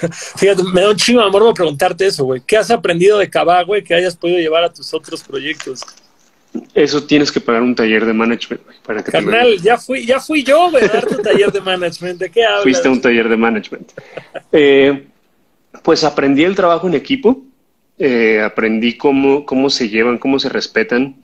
[0.36, 2.42] Fíjate, me da un chingo de amor preguntarte eso, güey.
[2.46, 5.84] ¿Qué has aprendido de Cabá, güey, que hayas podido llevar a tus otros proyectos?
[6.72, 10.20] Eso tienes que pagar un taller de management, güey, para que Carnal, ya fui, ya
[10.20, 12.20] fui yo, güey, a dar tu taller de management.
[12.20, 12.62] ¿De qué hablas?
[12.62, 13.92] Fuiste a un taller de management.
[14.52, 15.06] Eh,
[15.82, 17.42] pues aprendí el trabajo en equipo,
[17.98, 21.16] eh, aprendí cómo, cómo se llevan, cómo se respetan,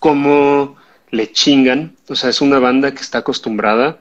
[0.00, 0.76] cómo
[1.10, 1.94] le chingan.
[2.08, 4.00] O sea, es una banda que está acostumbrada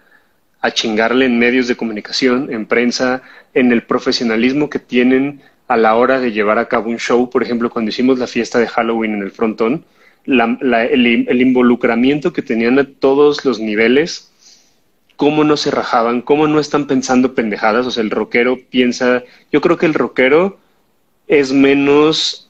[0.62, 5.96] a chingarle en medios de comunicación, en prensa, en el profesionalismo que tienen a la
[5.96, 7.30] hora de llevar a cabo un show.
[7.30, 9.86] Por ejemplo, cuando hicimos la fiesta de Halloween en el frontón,
[10.26, 14.32] el, involucramiento que tenían a todos los niveles
[15.16, 17.86] cómo no se rajaban, cómo no están pensando pendejadas.
[17.86, 20.60] O sea, el rockero piensa, yo creo que el rockero
[21.28, 22.50] es menos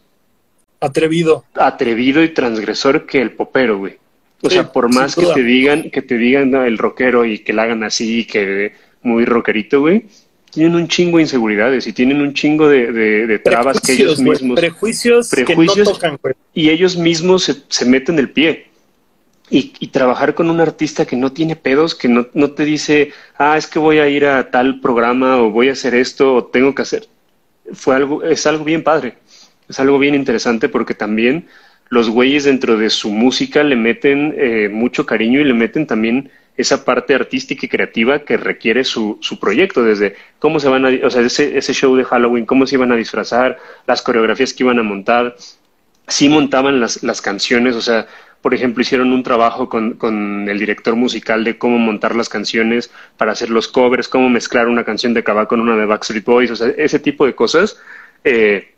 [0.80, 3.99] atrevido, atrevido y transgresor que el popero, güey.
[4.42, 7.64] O sea, por más que te digan, que te digan el rockero y que la
[7.64, 8.74] hagan así, que
[9.04, 10.06] muy rockerito, güey,
[10.52, 14.60] tienen un chingo de inseguridades y tienen un chingo de, trabas que ellos mismos.
[14.60, 16.34] prejuicios, prejuicios que no tocan, güey.
[16.54, 18.68] Y ellos mismos se, se meten el pie.
[19.50, 23.12] Y, y, trabajar con un artista que no tiene pedos, que no, no te dice,
[23.38, 26.46] ah, es que voy a ir a tal programa o voy a hacer esto o
[26.46, 27.10] tengo que hacer.
[27.74, 29.18] Fue algo, es algo bien padre.
[29.68, 31.48] Es algo bien interesante porque también
[31.92, 36.32] los güeyes dentro de su música le meten eh, mucho cariño y le meten también
[36.56, 41.06] esa parte artística y creativa que requiere su, su proyecto, desde cómo se van a,
[41.06, 44.64] o sea, ese, ese show de Halloween, cómo se iban a disfrazar, las coreografías que
[44.64, 45.36] iban a montar,
[46.08, 48.08] sí montaban las, las canciones, o sea,
[48.42, 52.89] por ejemplo, hicieron un trabajo con, con, el director musical de cómo montar las canciones
[53.18, 56.52] para hacer los covers, cómo mezclar una canción de Cava con una de Backstreet Boys,
[56.52, 57.78] o sea, ese tipo de cosas.
[58.24, 58.70] Eh,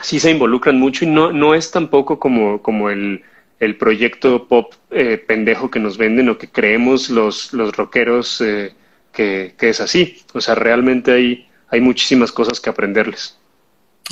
[0.00, 3.22] sí se involucran mucho y no, no es tampoco como, como el,
[3.60, 8.74] el proyecto pop eh, pendejo que nos venden o que creemos los, los rockeros eh,
[9.12, 10.18] que, que, es así.
[10.32, 13.38] O sea, realmente hay, hay muchísimas cosas que aprenderles.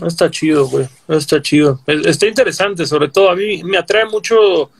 [0.06, 0.86] Está chido, güey.
[1.08, 1.80] Está chido.
[1.86, 3.30] Está interesante, sobre todo.
[3.30, 4.70] A mí me atrae mucho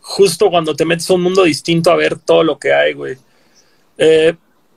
[0.00, 3.16] justo cuando te metes a un mundo distinto a ver todo lo que hay, güey.
[3.96, 4.34] Eh,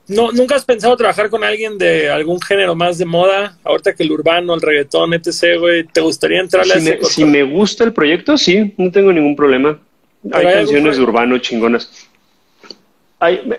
[0.08, 3.58] no, ¿Nunca has pensado trabajar con alguien de algún género más de moda?
[3.62, 7.04] Ahorita que el urbano, el reggaetón, etc., güey, ¿te gustaría entrarle si a ese me,
[7.04, 9.78] Si me gusta el proyecto, sí, no tengo ningún problema.
[10.32, 12.08] Hay, canciones de urbano chingonas.
[13.20, 13.50] Hay,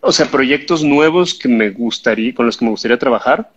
[0.00, 3.50] o sea, proyectos nuevos que me gustaría, con los que me gustaría trabajar.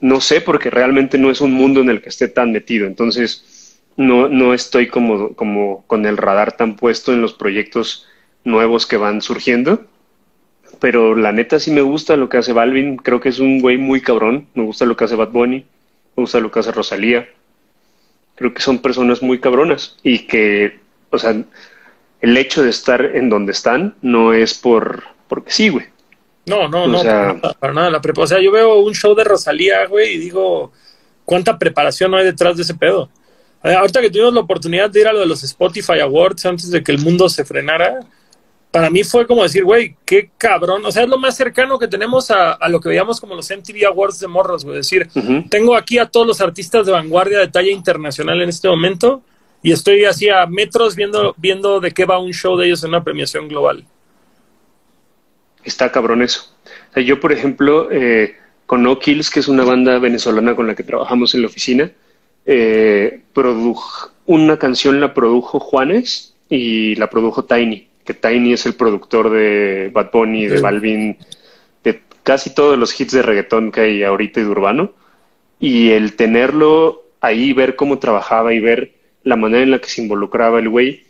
[0.00, 2.86] No sé, porque realmente no es un mundo en el que esté tan metido.
[2.86, 8.06] Entonces, no, no estoy como, como con el radar tan puesto en los proyectos
[8.44, 9.84] nuevos que van surgiendo
[10.80, 12.96] pero la neta sí me gusta lo que hace Balvin.
[12.96, 14.48] Creo que es un güey muy cabrón.
[14.54, 15.64] Me gusta lo que hace Bad Bunny.
[16.16, 17.28] Me gusta lo que hace Rosalía.
[18.34, 20.78] Creo que son personas muy cabronas y que,
[21.10, 21.36] o sea,
[22.20, 25.86] el hecho de estar en donde están no es por porque sí, güey.
[26.46, 27.90] No, no, no, para, nada.
[27.90, 30.72] La o sea, yo veo un show de Rosalía, güey, y digo,
[31.24, 33.08] ¿cuánta preparación hay detrás de ese pedo?
[33.62, 36.70] Eh, ahorita que tuvimos la oportunidad de ir a lo de los Spotify Awards antes
[36.70, 38.00] de que el mundo se frenara,
[38.70, 40.84] para mí fue como decir, güey, qué cabrón.
[40.84, 43.86] O sea, es lo más cercano que tenemos a, lo que veíamos como los MTV
[43.86, 44.76] Awards de morros, güey.
[44.76, 45.08] decir,
[45.48, 49.22] tengo aquí a todos los artistas de vanguardia de talla internacional en este momento
[49.62, 52.90] y estoy así a metros viendo, viendo de qué va un show de ellos en
[52.90, 53.84] una premiación global.
[55.64, 56.54] Está cabrón eso.
[56.90, 60.68] O sea, yo, por ejemplo, eh, con No Kills, que es una banda venezolana con
[60.68, 61.90] la que trabajamos en la oficina,
[62.46, 63.22] eh,
[64.26, 69.90] una canción la produjo Juanes y la produjo Tiny que Tiny es el productor de
[69.92, 71.18] Bad Bunny, de Balvin,
[71.84, 74.92] de casi todos los hits de reggaetón que hay ahorita y de urbano.
[75.58, 80.02] Y el tenerlo ahí, ver cómo trabajaba y ver la manera en la que se
[80.02, 81.04] involucraba el güey,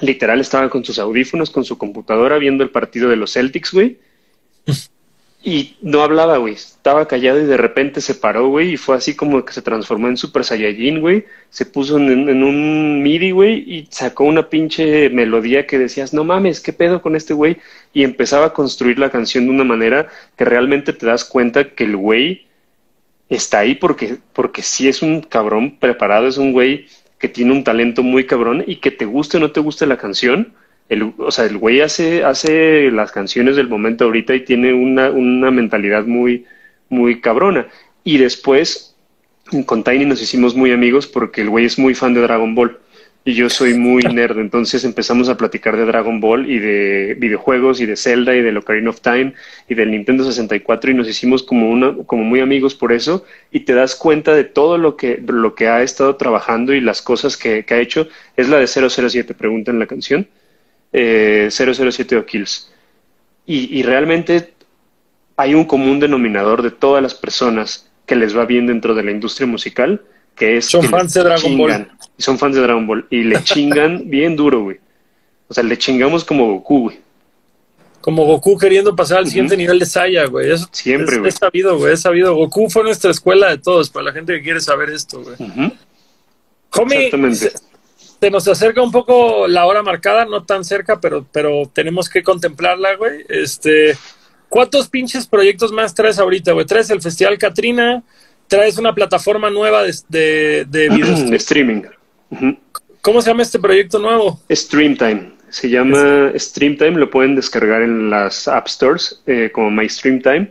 [0.00, 3.98] literal estaba con sus audífonos, con su computadora, viendo el partido de los Celtics, güey.
[5.48, 6.54] Y no hablaba, güey.
[6.54, 8.72] Estaba callado y de repente se paró, güey.
[8.72, 11.24] Y fue así como que se transformó en Super Saiyajin, güey.
[11.50, 13.58] Se puso en, un MIDI, güey.
[13.64, 17.58] Y sacó una pinche melodía que decías, no mames, ¿qué pedo con este güey?
[17.92, 21.84] Y empezaba a construir la canción de una manera que realmente te das cuenta que
[21.84, 22.48] el güey
[23.28, 26.26] está ahí porque, porque sí es un cabrón preparado.
[26.26, 26.86] Es un güey
[27.20, 29.96] que tiene un talento muy cabrón y que te guste o no te guste la
[29.96, 30.54] canción
[30.88, 35.10] el, o sea, el güey hace, hace las canciones del momento ahorita y tiene una,
[35.10, 36.44] una mentalidad muy,
[36.88, 37.66] muy cabrona.
[38.04, 38.94] Y después,
[39.66, 42.78] con Tiny nos hicimos muy amigos porque el güey es muy fan de Dragon Ball
[43.24, 44.38] y yo soy muy nerd.
[44.38, 48.56] Entonces empezamos a platicar de Dragon Ball y de videojuegos y de Zelda y de
[48.56, 49.34] Ocarina of Time
[49.68, 53.60] y del Nintendo 64 y nos hicimos como, una, como muy amigos por eso y
[53.60, 57.36] te das cuenta de todo lo que, lo que ha estado trabajando y las cosas
[57.36, 58.08] que, que ha hecho.
[58.36, 60.28] Es la de 007, pregunta en la canción
[60.98, 62.72] eh, 007 o Kills.
[63.48, 64.54] Y, realmente
[65.36, 69.12] hay un común denominador de todas las personas que les va bien dentro de la
[69.12, 70.02] industria musical,
[70.34, 70.66] que es...
[70.66, 71.88] Son fans de Dragon Ball.
[72.18, 73.06] Y son fans de Dragon Ball.
[73.10, 74.78] Y le chingan bien duro, güey.
[75.46, 77.00] O sea, le chingamos como Goku, güey.
[78.00, 80.50] Como Goku queriendo pasar al siguiente nivel de Saya, güey.
[80.72, 81.28] Siempre, güey.
[81.28, 81.92] Es, sabido, güey.
[81.92, 82.34] Es sabido.
[82.34, 85.36] Goku fue nuestra escuela de todos, para la gente que quiere saber esto, güey.
[86.74, 87.52] Exactamente
[88.26, 92.24] se nos acerca un poco la hora marcada, no tan cerca, pero, pero tenemos que
[92.24, 93.24] contemplarla, güey.
[93.28, 93.96] Este,
[94.48, 96.66] ¿cuántos pinches proyectos más traes ahorita, güey?
[96.66, 98.02] Traes el Festival Katrina,
[98.48, 101.82] traes una plataforma nueva de, de, de, streaming.
[103.00, 104.40] ¿Cómo se llama este proyecto nuevo?
[104.50, 105.30] Streamtime.
[105.50, 110.50] Se llama Streamtime, lo pueden descargar en las App Stores eh, como My Streamtime.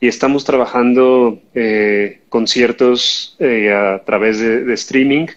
[0.00, 5.28] Y estamos trabajando eh, conciertos eh, a través de, streaming.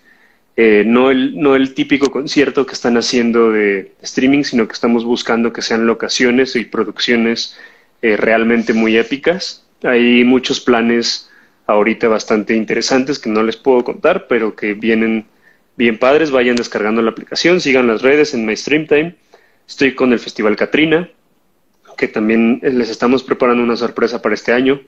[0.57, 5.53] No, el, no el típico concierto que están haciendo de streaming, sino que estamos buscando
[5.53, 7.57] que sean locaciones y producciones
[8.01, 9.63] realmente muy épicas.
[9.83, 11.29] Hay muchos planes
[11.67, 15.25] ahorita bastante interesantes que no les puedo contar, pero que vienen
[15.75, 16.31] bien padres.
[16.31, 19.15] Vayan descargando la aplicación, sigan las redes en My Time.
[19.67, 21.09] Estoy con el Festival Katrina,
[21.97, 24.81] que también les estamos preparando una sorpresa para este año.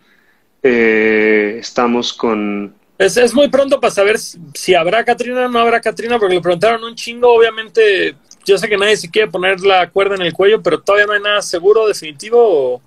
[0.63, 2.78] Eh, estamos con...
[2.99, 6.41] Es, es, muy pronto para saber si habrá Katrina o no habrá Katrina, porque le
[6.41, 7.33] preguntaron un chingo.
[7.33, 8.13] Obviamente,
[8.45, 11.13] yo sé que nadie se quiere poner la cuerda en el cuello, pero todavía no
[11.13, 12.37] hay nada seguro, definitivo.
[12.39, 12.81] O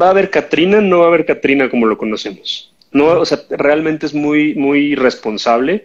[0.00, 2.72] va a haber Katrina, no va a haber Katrina como lo conocemos.
[2.92, 5.84] No, o sea, realmente es muy, muy irresponsable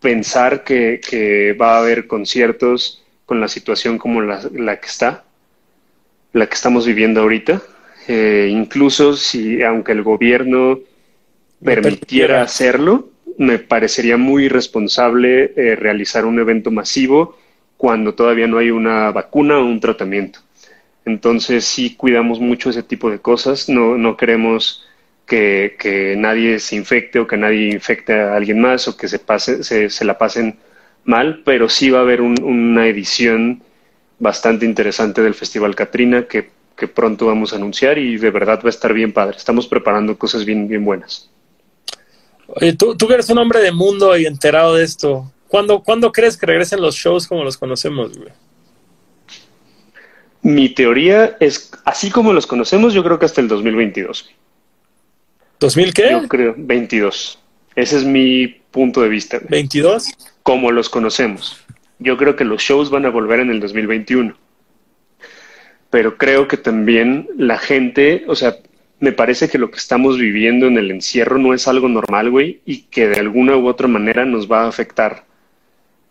[0.00, 4.40] pensar que, va a haber conciertos con la situación como la,
[4.80, 5.24] que está,
[6.32, 7.62] la que estamos viviendo ahorita.
[8.06, 10.80] Eh, incluso si, aunque el gobierno
[11.62, 17.38] permitiera hacerlo, me parecería muy irresponsable eh, realizar un evento masivo
[17.76, 20.40] cuando todavía no hay una vacuna o un tratamiento.
[21.04, 24.84] Entonces sí cuidamos mucho ese tipo de cosas, no, no queremos
[25.28, 29.62] que, nadie se infecte o que nadie infecte a alguien más o que se, pase,
[29.62, 30.58] se, la pasen
[31.04, 33.62] mal, pero sí va a haber una edición
[34.18, 36.50] bastante interesante del Festival Catrina que,
[36.94, 39.36] pronto vamos a anunciar y de verdad va a estar bien padre.
[39.36, 41.28] Estamos preparando cosas bien, bien buenas.
[42.48, 45.30] Oye, tú, tú eres un hombre de mundo y enterado de esto.
[45.48, 48.32] ¿Cuándo, ¿Cuándo crees que regresen los shows como los conocemos, güey?
[50.42, 54.30] Mi teoría es, así como los conocemos, yo creo que hasta el 2022.
[55.60, 56.10] ¿2000 qué?
[56.10, 57.38] Yo creo, 22.
[57.74, 59.40] Ese es mi punto de vista.
[59.40, 60.14] ¿22?
[60.42, 61.60] Como los conocemos.
[61.98, 64.36] Yo creo que los shows van a volver en el 2021.
[65.90, 68.56] Pero creo que también la gente, o sea,
[69.00, 72.60] me parece que lo que estamos viviendo en el encierro no es algo normal, güey,
[72.64, 75.24] y que de alguna u otra manera nos va a afectar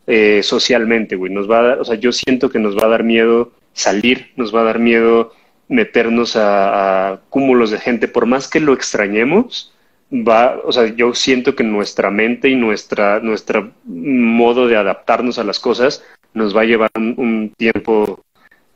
[0.08, 1.32] eh, socialmente, güey.
[1.32, 4.32] Nos va a dar, o sea, yo siento que nos va a dar miedo salir,
[4.38, 5.34] nos va a dar miedo
[5.68, 9.74] meternos a, cúmulos de gente, por más que lo extrañemos,
[10.12, 15.44] va, o sea, yo siento que nuestra mente y nuestra, nuestro modo de adaptarnos a
[15.44, 18.24] las cosas nos va a llevar un, tiempo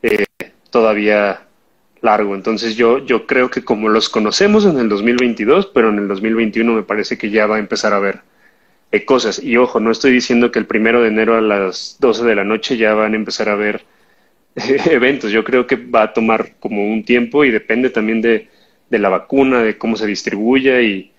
[0.02, 0.26] eh,
[0.70, 1.46] todavía
[2.02, 2.34] largo.
[2.34, 6.72] Entonces yo, yo creo que como los conocemos en el 2022, pero en el 2021
[6.72, 8.20] me parece que ya va a empezar a haber
[8.90, 9.42] eh, cosas.
[9.42, 12.44] Y ojo, no estoy diciendo que el primero de enero a las 12 de la
[12.44, 13.84] noche ya van a empezar a ver
[14.54, 15.30] eventos.
[15.30, 18.48] Yo creo que va a tomar como un tiempo y depende también de,
[18.90, 21.12] la vacuna, de cómo se distribuya y,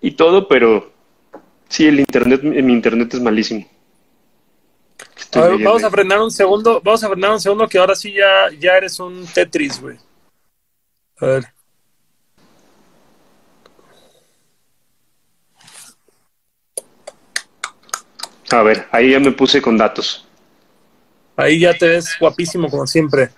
[0.00, 0.90] y todo, pero
[1.68, 3.68] sí, el internet, mi internet es malísimo.
[5.34, 8.76] vamos a frenar un segundo, vamos a frenar un segundo que ahora sí ya, ya
[8.76, 9.96] eres un Tetris, güey.
[11.20, 11.44] A ver.
[18.52, 20.26] A ver, ahí ya me puse con datos.
[21.36, 23.30] Ahí ya te ves guapísimo como siempre.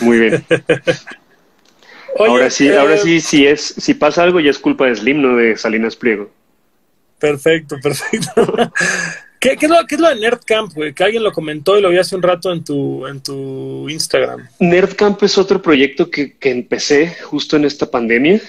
[0.00, 0.44] Muy bien.
[2.18, 5.22] ahora sí, ahora eh, sí, si es, si pasa algo ya es culpa de Slim,
[5.22, 6.30] no de Salinas Pliego.
[7.18, 8.70] Perfecto, perfecto.
[9.40, 10.72] ¿Qué, es lo, ¿Qué, es lo, de NerdCamp?
[10.94, 14.46] Que alguien lo comentó y lo vi hace un rato en tu, en tu Instagram.
[14.58, 18.40] NerdCamp es otro proyecto que, que empecé justo en esta pandemia.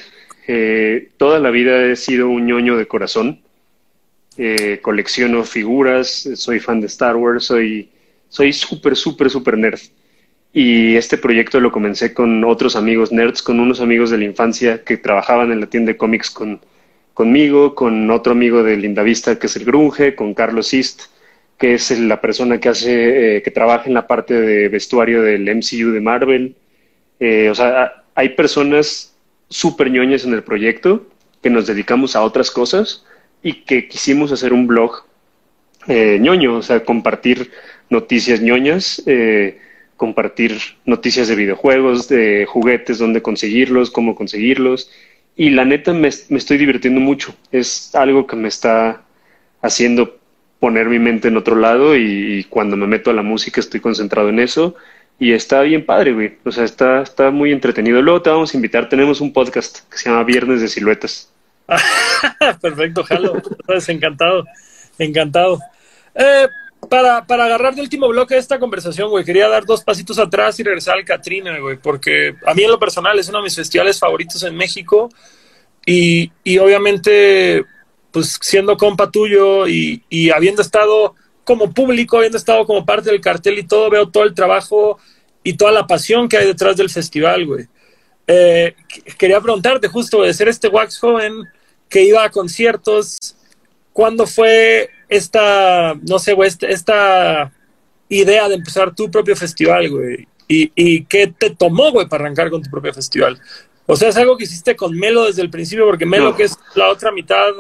[0.48, 3.40] Eh, toda la vida he sido un ñoño de corazón.
[4.38, 7.90] Eh, colecciono figuras, soy fan de Star Wars, soy
[8.32, 9.80] soy súper, súper, súper nerd.
[10.54, 14.84] Y este proyecto lo comencé con otros amigos nerds, con unos amigos de la infancia
[14.84, 16.62] que trabajaban en la tienda de cómics con,
[17.14, 21.04] conmigo, con otro amigo de Lindavista que es el Grunge, con Carlos East,
[21.58, 25.48] que es la persona que hace, eh, que trabaja en la parte de vestuario del
[25.48, 26.56] MCU de Marvel.
[27.20, 29.16] Eh, o sea, hay personas
[29.50, 31.06] súper ñoñas en el proyecto
[31.42, 33.06] que nos dedicamos a otras cosas
[33.44, 35.04] y que quisimos hacer un blog
[35.88, 37.52] eh, ñoño, o sea, compartir
[37.90, 39.60] noticias ñoñas, eh,
[39.98, 44.92] compartir noticias de videojuegos, de juguetes, dónde conseguirlos, cómo conseguirlos.
[45.36, 47.36] Y la neta me, estoy divirtiendo mucho.
[47.52, 49.02] Es algo que me está
[49.62, 50.18] haciendo
[50.60, 54.30] poner mi mente en otro lado y, cuando me meto a la música estoy concentrado
[54.30, 54.76] en eso
[55.18, 56.38] y está bien padre, güey.
[56.44, 58.02] O sea, está, está muy entretenido.
[58.02, 61.32] Luego te vamos a invitar, tenemos un podcast que se llama Viernes de Siluetas.
[62.62, 63.42] Perfecto, jalo.
[63.66, 64.46] Pues encantado,
[64.98, 65.60] encantado.
[66.16, 66.48] Eh,
[66.90, 70.64] para, para agarrar de último bloque esta conversación, güey, quería dar dos pasitos atrás y
[70.64, 74.00] regresar al Catrina, güey, porque a mí en lo personal es uno de mis festivales
[74.00, 75.10] favoritos en México
[75.86, 77.66] y, y obviamente,
[78.12, 83.22] pues siendo compa tuyo y, y habiendo estado como público, habiendo estado como parte del
[83.22, 84.98] cartel y todo, veo todo el trabajo
[85.44, 87.68] y toda la pasión que hay detrás del festival, güey.
[88.28, 88.76] Eh,
[89.18, 91.34] quería preguntarte justo de ser este wax joven
[91.90, 93.36] que iba a conciertos,
[93.92, 97.52] ¿cuándo fue esta, no sé, güey, esta, esta
[98.08, 100.28] idea de empezar tu propio festival, güey?
[100.48, 103.40] ¿Y, ¿Y qué te tomó, güey, para arrancar con tu propio festival?
[103.86, 106.58] O sea, es algo que hiciste con Melo desde el principio, porque Melo, que es
[106.76, 107.52] la otra mitad,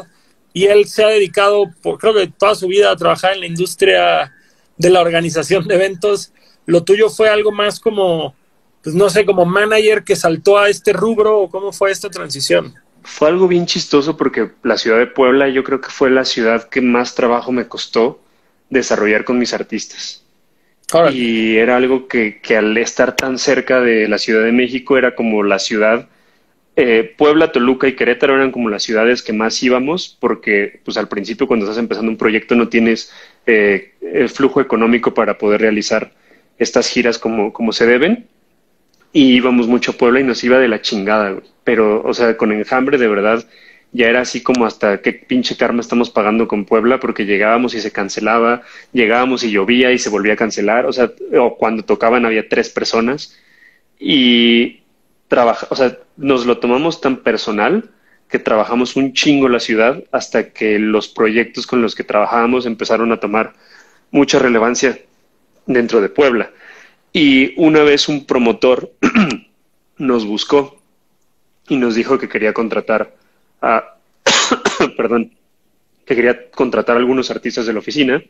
[0.54, 3.48] y él se ha dedicado, por, creo que toda su vida, a trabajar en la
[3.48, 4.32] industria
[4.78, 6.32] de la organización de eventos.
[6.66, 8.34] Lo tuyo fue algo más como,
[8.82, 12.76] pues no sé, como manager que saltó a este rubro, o cómo fue esta transición.
[13.04, 16.70] Fue algo bien chistoso porque la ciudad de Puebla yo creo que fue la ciudad
[16.70, 18.22] que más trabajo me costó
[18.70, 20.24] desarrollar con mis artistas.
[21.14, 25.16] Y era algo que, que, al estar tan cerca de la Ciudad de México era
[25.16, 26.10] como la ciudad,
[26.76, 31.10] eh, Puebla, Toluca y Querétaro eran como las ciudades que más íbamos porque pues al
[31.10, 33.12] principio cuando estás empezando un proyecto no tienes
[33.46, 36.14] eh, el flujo económico para poder realizar
[36.58, 38.28] estas giras como, como se deben.
[39.14, 42.52] Y íbamos mucho a Puebla y nos iba de la chingada, Pero, o sea, con
[42.52, 43.46] enjambre de verdad
[43.94, 47.82] ya era así como hasta qué pinche karma estamos pagando con Puebla porque llegábamos y
[47.82, 52.26] se cancelaba, llegábamos y llovía y se volvía a cancelar, o sea, o cuando tocaban
[52.26, 53.38] había tres personas
[54.00, 54.82] y
[55.28, 57.90] trabaja, o sea, nos lo tomamos tan personal
[58.30, 63.12] que trabajamos un chingo la ciudad hasta que los proyectos con los que trabajábamos empezaron
[63.12, 63.54] a tomar
[64.10, 64.98] mucha relevancia
[65.66, 66.52] dentro de Puebla.
[67.14, 68.94] Y una vez un promotor
[69.98, 70.80] nos buscó
[71.68, 73.16] y nos dijo que quería contratar
[74.98, 75.32] perdón,
[76.06, 78.24] que quería contratar a algunos artistas de la oficina.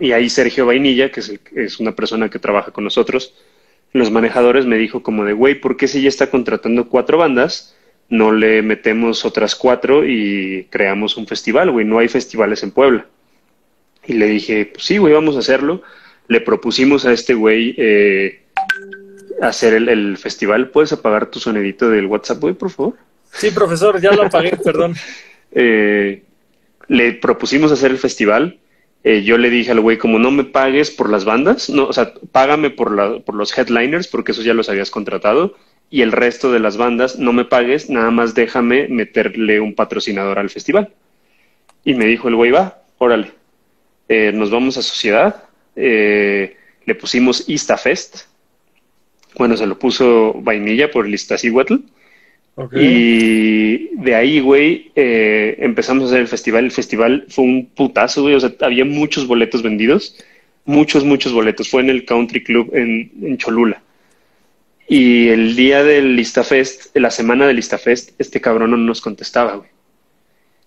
[0.00, 3.34] Y ahí Sergio Vainilla, que es, es una persona que trabaja con nosotros,
[3.92, 7.74] los manejadores me dijo como de, güey, ¿por qué si ya está contratando cuatro bandas,
[8.08, 11.84] no le metemos otras cuatro y creamos un festival, güey?
[11.84, 13.06] No hay festivales en Puebla.
[14.06, 15.82] Y le dije, pues sí, güey, vamos a hacerlo.
[16.28, 18.42] Le propusimos a este güey eh,
[19.40, 20.70] hacer el, el, festival.
[20.70, 22.94] ¿Puedes apagar tu sonidito del WhatsApp, güey, por favor?
[23.32, 24.94] Sí, profesor, ya lo apagué, perdón.
[25.52, 26.22] Eh,
[26.88, 28.58] le propusimos hacer el festival.
[29.04, 31.92] Eh, yo le dije al güey, como no me pagues por las bandas, no, o
[31.92, 35.56] sea, págame por, la, por los headliners, porque esos ya los habías contratado,
[35.88, 40.38] y el resto de las bandas no me pagues, nada más déjame meterle un patrocinador
[40.38, 40.92] al festival.
[41.84, 43.32] Y me dijo el güey, va, órale,
[44.08, 45.44] eh, nos vamos a Sociedad,
[45.78, 48.26] le pusimos IstaFest,
[49.36, 51.76] bueno, se lo puso Vainilla por el Iztaccíhuatl,
[52.72, 56.64] y de ahí, güey, eh, empezamos a hacer el festival.
[56.64, 58.34] El festival fue un putazo, güey.
[58.34, 60.16] O sea, había muchos boletos vendidos.
[60.64, 61.68] Muchos, muchos boletos.
[61.68, 63.80] Fue en el Country Club en, Cholula.
[64.88, 69.68] Y el día del Listafest, la semana del Listafest, este cabrón no nos contestaba, güey.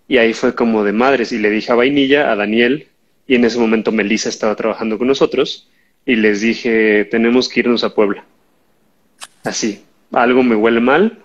[0.08, 1.30] Y ahí fue como de madres.
[1.32, 2.88] Y le dije a Vainilla, a Daniel,
[3.26, 5.68] y en ese momento Melissa estaba trabajando con nosotros,
[6.04, 8.24] y les dije, tenemos que irnos a Puebla.
[9.44, 11.18] Así, algo me huele mal,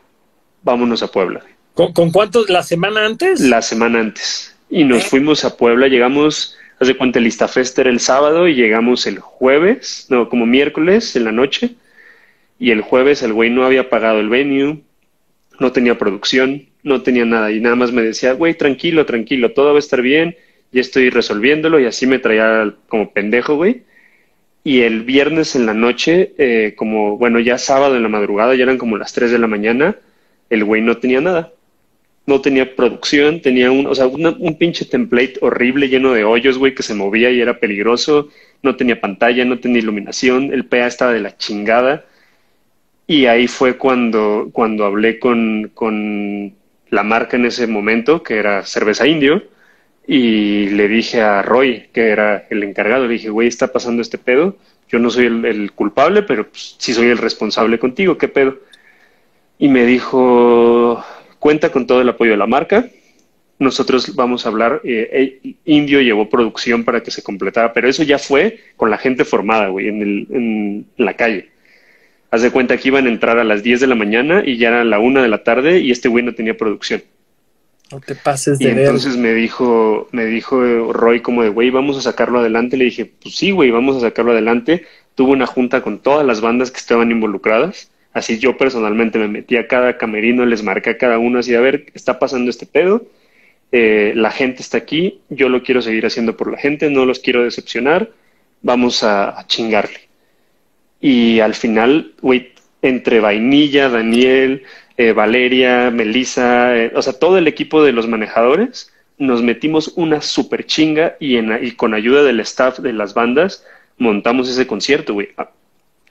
[0.64, 1.43] vámonos a Puebla.
[1.74, 2.50] ¿Con, con cuántos?
[2.50, 3.39] ¿La semana antes?
[3.39, 4.56] La semana antes.
[4.70, 5.08] Y nos ¿Eh?
[5.10, 9.20] fuimos a Puebla, llegamos, haz de cuenta, el Listafest era el sábado y llegamos el
[9.20, 11.76] jueves, no, como miércoles en la noche.
[12.60, 14.82] Y el jueves el güey no había pagado el venue,
[15.60, 17.52] no tenía producción, no tenía nada.
[17.52, 20.36] Y nada más me decía, güey, tranquilo, tranquilo, todo va a estar bien,
[20.72, 21.80] ya estoy resolviéndolo.
[21.80, 23.84] Y así me traía como pendejo, güey.
[24.63, 28.63] Y el viernes en la noche, eh, como, bueno, ya sábado en la madrugada, ya
[28.63, 29.95] eran como las 3 de la mañana,
[30.49, 31.53] el güey no tenía nada.
[32.26, 36.76] No tenía producción, tenía un, o sea, un pinche template horrible lleno de hoyos, güey,
[36.76, 38.30] que se movía y era peligroso.
[38.61, 42.03] No tenía pantalla, no tenía iluminación, el PA estaba de la chingada.
[43.07, 46.53] Y ahí fue cuando, cuando hablé con, con
[46.89, 49.43] la marca en ese momento, que era Cerveza Indio,
[50.08, 54.18] y le dije a Roy, que era el encargado, le dije, güey, está pasando este
[54.18, 54.55] pedo.
[54.89, 58.58] Yo no soy el, culpable, pero pues, sí soy el responsable contigo, ¿qué pedo?
[59.60, 61.03] y me dijo,
[61.39, 62.89] cuenta con todo el apoyo de la marca.
[63.60, 68.03] Nosotros vamos a hablar, eh, eh, Indio llevó producción para que se completara, pero eso
[68.03, 71.49] ya fue con la gente formada, güey, en, el, en, la calle.
[72.30, 74.68] Haz de cuenta que iban a entrar a las 10 de la mañana y ya
[74.68, 77.01] era la 1 de la tarde y este güey no tenía producción.
[77.92, 81.98] No te pases de Y entonces me dijo, me dijo Roy como de, güey, vamos
[81.98, 82.78] a sacarlo adelante.
[82.78, 84.86] Le dije, pues sí, güey, vamos a sacarlo adelante.
[85.16, 89.58] Tuve una junta con todas las bandas que estaban involucradas Así yo personalmente me metí
[89.58, 93.06] a cada camerino, les marqué a cada uno así, a ver, está pasando este pedo,
[93.72, 97.20] eh, la gente está aquí, yo lo quiero seguir haciendo por la gente, no los
[97.20, 98.10] quiero decepcionar,
[98.64, 100.00] vamos a, chingarle.
[101.00, 104.64] Y al final, güey, entre Vainilla, Daniel,
[104.98, 110.22] eh, Valeria, Melissa, eh, o sea, todo el equipo de los manejadores, nos metimos una
[110.22, 113.66] super chinga y, en, y con ayuda del staff de las bandas
[113.98, 115.30] montamos ese concierto, güey.
[115.38, 115.52] Ah,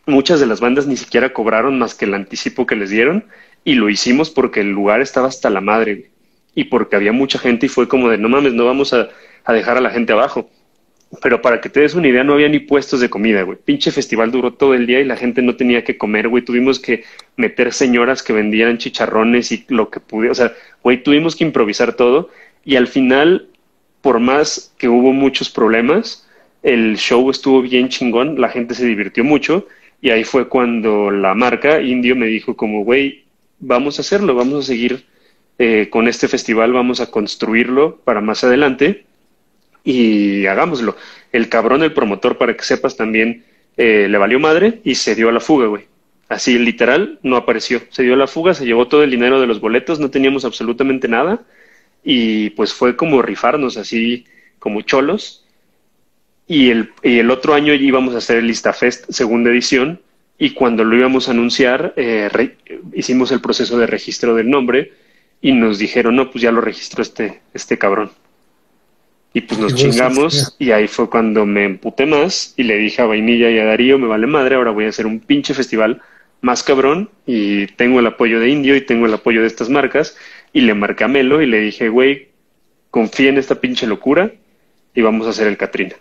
[0.07, 3.27] muchas de las bandas ni siquiera cobraron más que el anticipo que les dieron
[3.65, 6.11] y lo hicimos porque el lugar estaba hasta la madre, güey.
[6.55, 9.09] Y porque había mucha gente y fue como de, no mames, no vamos a,
[9.45, 10.49] a dejar a la gente abajo.
[11.23, 13.59] Pero para que te des una idea, no había ni puestos de comida, güey.
[13.65, 16.45] Pinche festival duró todo el día y la gente no tenía que comer, güey.
[16.45, 17.05] Tuvimos que
[17.37, 20.31] meter señoras que vendían chicharrones y lo que pude.
[20.31, 20.53] O sea,
[20.83, 22.31] güey, tuvimos que improvisar todo.
[22.65, 23.49] Y al final,
[24.03, 26.29] por más que hubo muchos problemas,
[26.65, 29.69] el show estuvo bien chingón, la gente se divirtió mucho.
[30.01, 33.25] Y ahí fue cuando la marca Indio me dijo como, güey,
[33.61, 35.05] vamos a hacerlo, vamos a seguir
[35.59, 39.06] eh, con este festival, vamos a construirlo para más adelante
[39.87, 40.97] y hagámoslo.
[41.33, 43.45] El cabrón, el promotor, para que sepas también,
[43.77, 45.85] eh, le valió madre y se dio a la fuga, güey.
[46.29, 47.81] Así, literal, no apareció.
[47.91, 50.45] Se dio a la fuga, se llevó todo el dinero de los boletos, no teníamos
[50.45, 51.43] absolutamente nada.
[52.03, 54.27] Y pues fue como rifarnos así,
[54.59, 55.47] como cholos.
[56.49, 60.01] Y el, y el otro año íbamos a hacer el Listafest segunda edición.
[60.37, 62.29] Y cuando lo íbamos a anunciar, eh,
[62.93, 64.93] hicimos el proceso de registro del nombre
[65.41, 68.11] y nos dijeron, no, pues ya lo registró este, este cabrón.
[69.33, 73.05] Y pues nos chingamos y ahí fue cuando me emputé más y le dije a
[73.05, 76.01] Vainilla y a Darío, me vale madre, ahora voy a hacer un pinche festival
[76.41, 80.17] más cabrón y tengo el apoyo de Indio y tengo el apoyo de estas marcas
[80.55, 82.29] y le marqué a Melo y le dije, güey,
[82.91, 84.33] confía en esta pinche locura
[84.95, 85.97] y vamos a hacer el Catrina.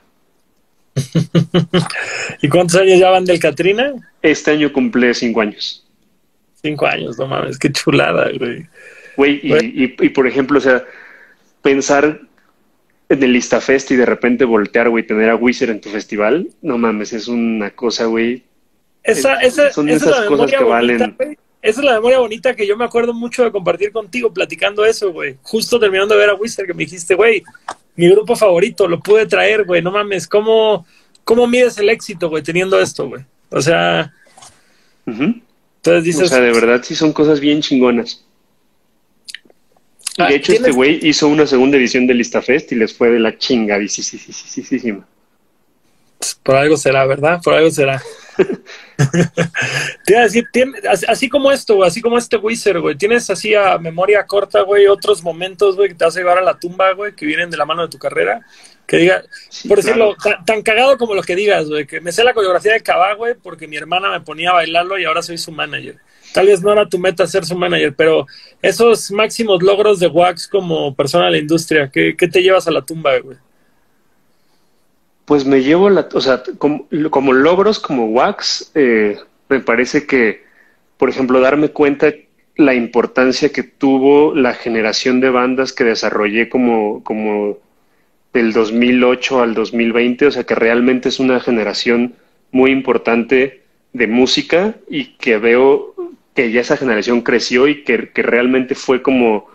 [2.41, 3.93] ¿Y cuántos años ya van del Catrina?
[4.21, 5.85] Este año cumple cinco años.
[6.61, 8.65] Cinco años, no mames, qué chulada, güey.
[9.17, 10.83] Güey, y, y, y por ejemplo, o sea,
[11.61, 12.21] pensar
[13.09, 16.77] en el Listafest y de repente voltear, güey, tener a Wizard en tu festival, no
[16.77, 18.43] mames, es una cosa, güey.
[19.03, 21.15] Esa, esa, son esas cosas que valen.
[21.61, 25.11] Esa es la memoria bonita que yo me acuerdo mucho de compartir contigo, platicando eso,
[25.11, 25.37] güey.
[25.41, 27.43] Justo terminando de ver a Wizard, que me dijiste, güey,
[27.95, 30.85] mi grupo favorito, lo pude traer, güey, no mames, ¿cómo,
[31.23, 33.23] cómo mides el éxito, güey, teniendo esto, güey?
[33.49, 34.13] O sea.
[35.05, 36.23] Entonces dices.
[36.23, 38.24] O sea, de verdad sí son cosas bien chingonas.
[40.17, 43.19] Ah, de hecho, este güey hizo una segunda edición de Listafest y les fue de
[43.19, 45.05] la chingadísima.
[46.41, 47.41] Por algo será, ¿verdad?
[47.43, 48.01] Por algo será.
[50.05, 50.47] Te iba a decir,
[51.07, 55.21] así como esto, así como este Wizard, güey, tienes así a memoria corta, güey, otros
[55.21, 57.65] momentos, güey, que te vas a llevar a la tumba, güey, que vienen de la
[57.65, 58.41] mano de tu carrera.
[58.87, 59.23] Que diga,
[59.67, 62.81] por decirlo, tan, cagado como lo que digas, güey, que me sé la coreografía de
[62.81, 65.97] Cabá, güey, porque mi hermana me ponía a bailarlo y ahora soy su manager
[66.35, 68.27] tal vez no era tu meta ser su manager, pero
[68.61, 72.81] esos máximos logros de Wax como persona de la industria, ¿qué, te llevas a la
[72.81, 73.37] tumba, güey?
[75.23, 76.87] Pues me llevo la, o sea, como,
[77.33, 79.17] logros como Wax, eh,
[79.47, 80.43] me parece que,
[80.97, 82.13] por ejemplo, darme cuenta
[82.57, 87.57] la importancia que tuvo la generación de bandas que desarrollé como, como
[88.33, 92.15] del 2008 al 2020, o sea, que realmente es una generación
[92.51, 93.61] muy importante
[93.93, 95.95] de música y que veo
[96.35, 99.47] que ya esa generación creció y que, realmente fue como,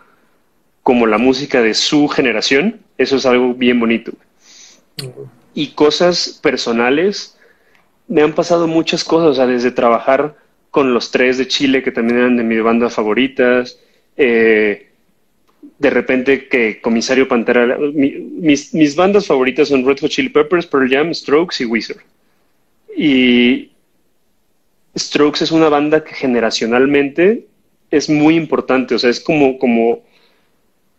[0.82, 4.12] como la música de su generación, eso es algo bien bonito.
[5.54, 7.38] Y cosas personales,
[8.08, 10.34] me han pasado muchas cosas, desde trabajar
[10.70, 13.78] con los tres de Chile, que también eran de mis bandas favoritas,
[14.16, 14.88] eh,
[15.78, 20.88] de repente que Comisario Pantera, mis, mis, bandas favoritas son Red Hot Chili Peppers, Pearl
[20.90, 22.02] Jam, Strokes y Wizard.
[22.96, 23.70] Y,
[24.96, 27.46] Strokes es una banda que generacionalmente
[27.90, 30.02] es muy importante, o sea, es como, como,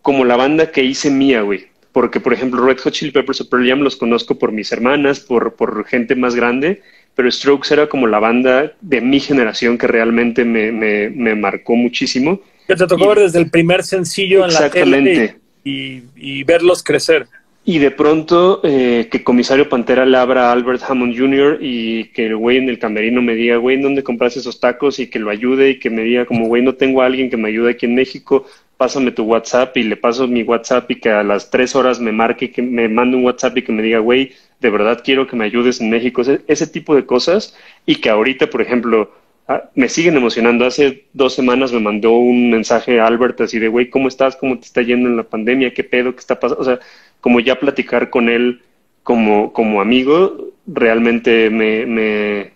[0.01, 1.67] como la banda que hice mía, güey.
[1.91, 5.19] Porque, por ejemplo, Red Hot Chili Peppers o Pearl Jam los conozco por mis hermanas,
[5.19, 6.81] por, por gente más grande,
[7.15, 11.75] pero Strokes era como la banda de mi generación que realmente me, me, me marcó
[11.75, 12.41] muchísimo.
[12.67, 15.35] Que te tocó ver desde el primer sencillo en la tele
[15.65, 17.27] y, y verlos crecer.
[17.63, 21.59] Y de pronto eh, que Comisario Pantera le abra a Albert Hammond Jr.
[21.61, 24.99] y que el güey en el camerino me diga, güey, ¿dónde compraste esos tacos?
[24.99, 27.37] Y que lo ayude y que me diga como, güey, no tengo a alguien que
[27.37, 28.47] me ayude aquí en México,
[28.77, 32.11] pásame tu WhatsApp y le paso mi WhatsApp y que a las tres horas me
[32.11, 35.35] marque, que me mande un WhatsApp y que me diga, güey, de verdad quiero que
[35.35, 36.23] me ayudes en México.
[36.23, 37.55] Ese, ese tipo de cosas
[37.85, 39.11] y que ahorita, por ejemplo,
[39.47, 40.65] ah, me siguen emocionando.
[40.65, 44.35] Hace dos semanas me mandó un mensaje a Albert así de, güey, ¿cómo estás?
[44.35, 45.75] ¿Cómo te está yendo en la pandemia?
[45.75, 46.13] ¿Qué pedo?
[46.13, 46.61] ¿Qué está pasando?
[46.61, 46.79] O sea,
[47.21, 48.61] como ya platicar con él
[49.03, 52.51] como, como amigo, realmente me, me,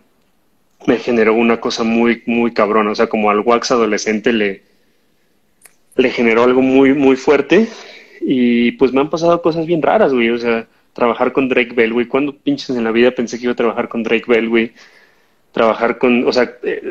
[0.85, 2.91] me, generó una cosa muy, muy cabrona.
[2.91, 4.63] O sea, como al wax adolescente le,
[5.95, 7.67] le generó algo muy, muy fuerte.
[8.21, 10.29] Y pues me han pasado cosas bien raras, güey.
[10.29, 12.07] O sea, trabajar con Drake Bell, güey.
[12.07, 14.71] ¿Cuándo pinches en la vida pensé que iba a trabajar con Drake Bell, güey?
[15.51, 16.81] Trabajar con, o sea, eh,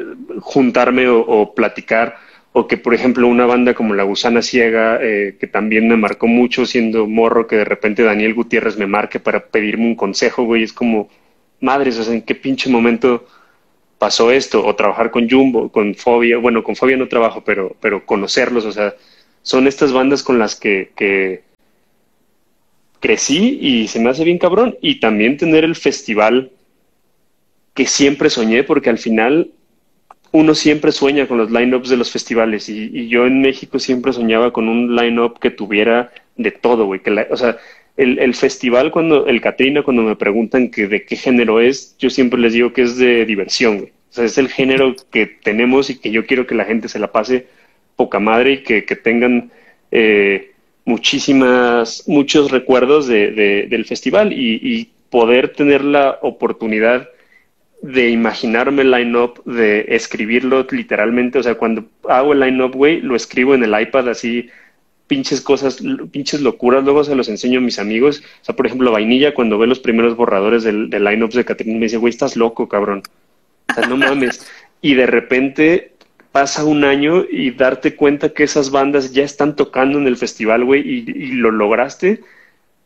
[0.40, 2.16] juntarme o, platicar
[2.56, 6.28] o que por ejemplo una banda como La Gusana Ciega, eh, que también me marcó
[6.28, 10.62] mucho siendo morro, que de repente Daniel Gutiérrez me marque para pedirme un consejo, güey,
[10.62, 11.08] es como,
[11.60, 13.26] madres, o sea, ¿en qué pinche momento
[13.98, 14.64] pasó esto?
[14.64, 18.70] O trabajar con Jumbo, con Fobia, bueno, con Fobia no trabajo, pero, pero conocerlos, o
[18.70, 18.94] sea,
[19.42, 21.42] son estas bandas con las que, que
[23.00, 24.78] crecí y se me hace bien cabrón.
[24.80, 26.52] Y también tener el festival
[27.74, 29.50] que siempre soñé, porque al final
[30.34, 34.52] uno siempre sueña con los line-ups de los festivales y, yo en México siempre soñaba
[34.52, 37.00] con un line-up que tuviera de todo, güey.
[37.30, 37.56] o sea,
[37.96, 42.40] el, festival, cuando el Catrina, cuando me preguntan que de qué género es, yo siempre
[42.40, 43.90] les digo que es de diversión, güey.
[44.10, 46.98] O sea, es el género que tenemos y que yo quiero que la gente se
[46.98, 47.46] la pase
[47.94, 49.52] poca madre y que, tengan
[49.92, 50.50] eh,
[50.84, 57.08] muchísimas, muchos recuerdos de, del festival y, y poder tener la oportunidad
[57.84, 61.38] de imaginarme el line-up, de escribirlo literalmente.
[61.38, 64.48] O sea, cuando hago el line-up, güey, lo escribo en el iPad así,
[65.06, 66.82] pinches cosas, pinches locuras.
[66.82, 68.22] Luego se los enseño a mis amigos.
[68.40, 71.78] O sea, por ejemplo, Vainilla, cuando ve los primeros borradores del, del line-up de Catherine,
[71.78, 73.02] me dice, güey, estás loco, cabrón.
[73.68, 74.50] O sea, no mames.
[74.80, 75.92] Y de repente
[76.32, 80.64] pasa un año y darte cuenta que esas bandas ya están tocando en el festival,
[80.64, 82.22] güey, y, y, lo lograste,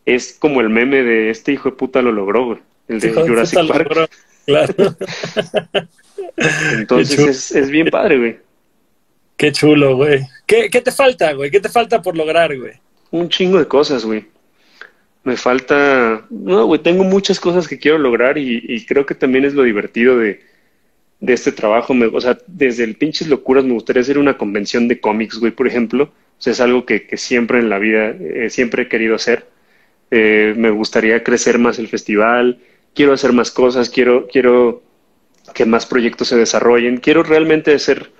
[0.06, 2.58] es como el meme de este hijo de puta lo logró, güey.
[2.88, 4.10] El de Jurassic Park.
[4.48, 4.74] Claro.
[6.72, 8.38] Entonces es, es, bien padre, güey.
[9.36, 10.22] Qué chulo, güey.
[10.46, 11.50] ¿Qué, ¿Qué te falta, güey?
[11.50, 12.72] ¿Qué te falta por lograr, güey?
[13.10, 14.24] Un chingo de cosas, güey.
[15.22, 16.24] Me falta...
[16.30, 19.64] No, güey, tengo muchas cosas que quiero lograr y, y creo que también es lo
[19.64, 20.40] divertido de,
[21.20, 21.92] de este trabajo.
[21.92, 25.52] Me, o sea, desde el pinches locuras me gustaría hacer una convención de cómics, güey,
[25.52, 26.04] por ejemplo.
[26.04, 29.46] O sea, es algo que, que siempre en la vida, eh, siempre he querido hacer.
[30.10, 32.60] Eh, me gustaría crecer más el festival
[32.98, 34.82] quiero hacer más cosas, quiero, quiero
[35.54, 38.10] que más proyectos se desarrollen, quiero realmente hacer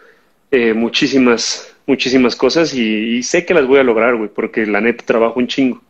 [0.53, 5.05] eh, muchísimas, muchísimas cosas y, sé que las voy a lograr, güey, porque la neta
[5.05, 5.83] trabajo un chingo.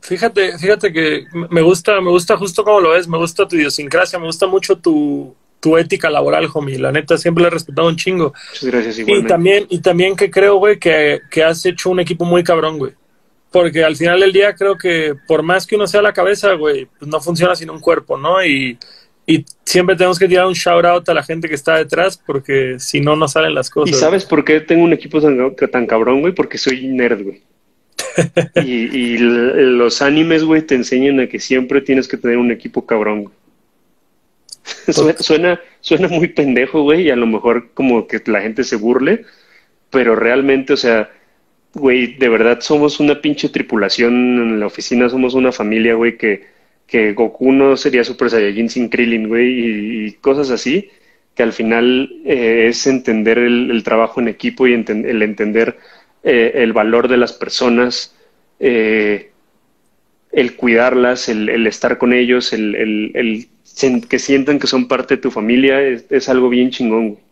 [0.00, 4.18] Fíjate, fíjate que me gusta, me gusta justo como lo ves, me gusta tu idiosincrasia,
[4.18, 6.80] me gusta mucho tu, tu ética laboral, homie.
[6.80, 8.34] La neta siempre la he respetado un chingo.
[8.48, 9.28] Muchas gracias, igualmente.
[9.28, 12.78] Y también, y también que creo, güey, que, que has hecho un equipo muy cabrón,
[12.78, 12.94] güey
[13.50, 16.86] porque al final del día creo que por más que uno sea la cabeza, güey,
[16.98, 18.44] pues no funciona sin un cuerpo, ¿no?
[18.44, 18.78] Y,
[19.26, 22.76] y siempre tenemos que tirar un shout out a la gente que está detrás, porque
[22.78, 23.96] si no, no salen las cosas.
[23.96, 26.34] ¿Y sabes por qué tengo un equipo tan, tan cabrón, güey?
[26.34, 27.42] Porque soy nerd, güey.
[28.64, 32.86] y, y los animes, güey, te enseñan a que siempre tienes que tener un equipo
[32.86, 33.34] cabrón, güey.
[35.18, 39.24] suena, suena muy pendejo, güey, y a lo mejor como que la gente se burle,
[39.90, 41.10] pero realmente, o sea,
[41.76, 46.46] güey, de verdad somos una pinche tripulación en la oficina, somos una familia, güey, que,
[46.86, 50.90] que Goku no sería Super Saiyajin sin Krillin, güey, y, cosas así,
[51.34, 55.78] que al final eh, es entender el, trabajo en equipo y el entender
[56.24, 58.16] eh, el valor de las personas,
[58.58, 59.30] eh,
[60.32, 63.48] el cuidarlas, el, estar con ellos, el, el,
[64.08, 67.25] que sientan que son parte de tu familia, es, es algo bien chingón, güey.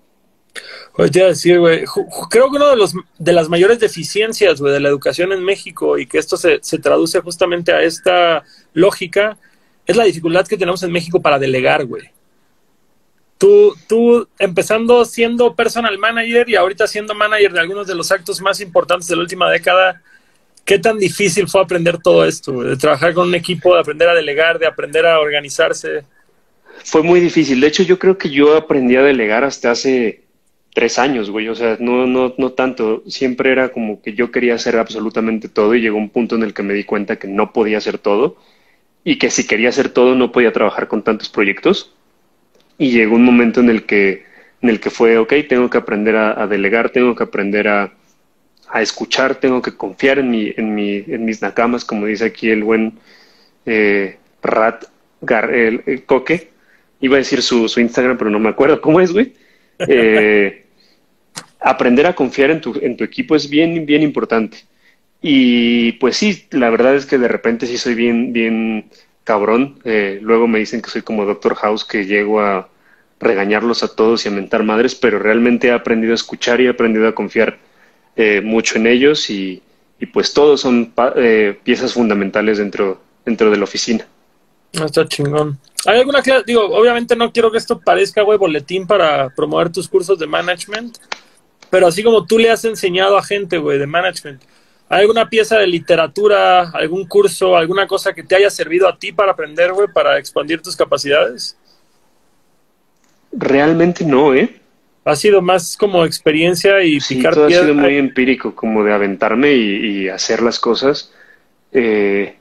[0.97, 1.85] Oye, decir, güey,
[2.31, 5.99] creo que una de, los, de las mayores deficiencias, güey, de la educación en México
[5.99, 8.45] y que esto se, se traduce justamente a esta
[8.75, 9.37] lógica
[9.87, 12.11] es la dificultad que tenemos en México para delegar, güey.
[13.39, 18.41] Tú, tú empezando siendo personal manager y ahorita siendo manager de algunos de los actos
[18.41, 20.01] más importantes de la última década,
[20.65, 22.53] ¿qué tan difícil fue aprender todo esto?
[22.53, 22.69] Güey?
[22.69, 26.05] De trabajar con un equipo, de aprender a delegar, de aprender a organizarse.
[26.85, 27.61] Fue muy difícil.
[27.61, 30.24] De hecho, yo creo que yo aprendí a delegar hasta hace
[30.75, 34.57] tres años, güey, o sea, no, no, no tanto, siempre era como que yo quería
[34.57, 37.53] hacer absolutamente todo y llegó un punto en el que me di cuenta que no
[37.53, 38.37] podía hacer todo
[39.05, 41.95] y que si quería hacer todo no podía trabajar con tantos proyectos.
[42.77, 44.25] Y llegó un momento en el que,
[44.63, 47.93] en el que fue, ok, tengo que aprender a, delegar, tengo que aprender a,
[48.69, 52.51] a, escuchar, tengo que confiar en, mi, en, mi, en mis nakamas, como dice aquí
[52.51, 52.95] el buen
[53.65, 54.87] eh, Rat
[55.21, 56.51] Gar, el, Coque,
[57.01, 59.35] iba a decir su, su Instagram, pero no me acuerdo cómo es, güey.
[59.89, 60.64] Eh,
[61.65, 64.59] aprender a confiar en tu, en tu equipo es bien, bien importante.
[65.23, 68.91] Y pues sí, la verdad es que de repente sí soy bien, bien
[69.24, 69.81] cabrón.
[69.85, 72.69] Eh, luego me dicen que soy como Doctor House, que llego a
[73.19, 76.69] regañarlos a todos y a mentar madres, pero realmente he aprendido a escuchar y he
[76.69, 77.59] aprendido a confiar
[78.16, 79.62] eh, mucho en ellos y,
[79.99, 84.07] y pues todos son eh, piezas fundamentales dentro, dentro de la oficina.
[84.73, 85.59] Está chingón.
[85.86, 86.43] ¿Hay alguna clase?
[86.47, 90.99] Digo, obviamente no quiero que esto parezca, güey, boletín para promover tus cursos de management,
[91.75, 94.41] pero así como tú le has enseñado a gente, güey, de management,
[94.89, 99.11] ¿hay alguna pieza de literatura, algún curso, alguna cosa que te haya servido a ti
[99.11, 101.59] para aprender, güey, para expandir tus capacidades?
[103.33, 104.61] Realmente no, ¿eh?
[105.05, 107.65] ha sido más como experiencia y sí, picar todo piedra.
[107.65, 111.13] ha sido muy empírico, como de aventarme y, y hacer las cosas.
[111.73, 112.37] Eh,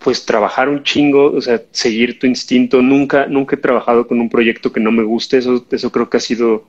[0.00, 2.82] pues trabajar un chingo, o sea, seguir tu instinto.
[2.82, 5.38] Nunca, nunca he trabajado con un proyecto que no me guste.
[5.38, 6.64] Eso, eso creo que ha sido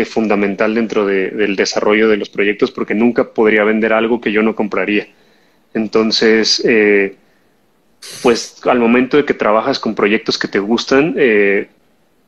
[0.00, 4.32] eh, fundamental dentro de- del desarrollo de los proyectos, porque nunca podría vender algo que
[4.32, 5.08] yo no compraría.
[5.74, 7.16] Entonces, eh,
[8.22, 11.68] pues al momento de que trabajas con proyectos que te gustan, eh,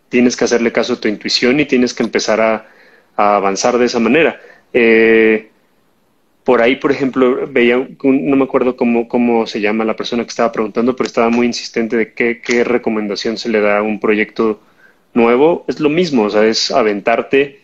[0.09, 2.67] tienes que hacerle caso a tu intuición y tienes que empezar a,
[3.17, 4.41] avanzar de esa manera.
[6.45, 10.25] Por ahí, por ejemplo, veía, un- no me acuerdo cómo, cómo se llama la persona
[10.25, 13.83] que estaba preguntando, pero estaba muy insistente de qué, qué recomendación se le da a
[13.83, 14.61] un proyecto
[15.15, 15.65] nuevo.
[15.69, 17.60] Es lo mismo, o sea, es aventarte,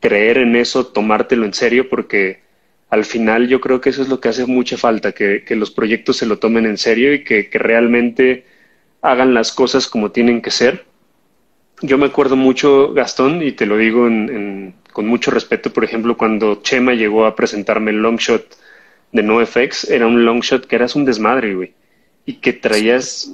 [0.00, 2.40] creer en eso, tomártelo en serio, porque
[2.90, 5.70] al final yo creo que eso es lo que hace mucha falta, que, que los
[5.70, 8.44] proyectos se lo tomen en serio y que, que realmente
[9.02, 10.84] hagan las cosas como tienen que ser.
[11.80, 15.84] Yo me acuerdo mucho, Gastón, y te lo digo en- en- con mucho respeto, por
[15.84, 18.56] ejemplo, cuando Chema llegó a presentarme el long shot
[19.12, 21.72] de NoFX, era un long shot que eras un desmadre, güey,
[22.26, 23.32] y que traías,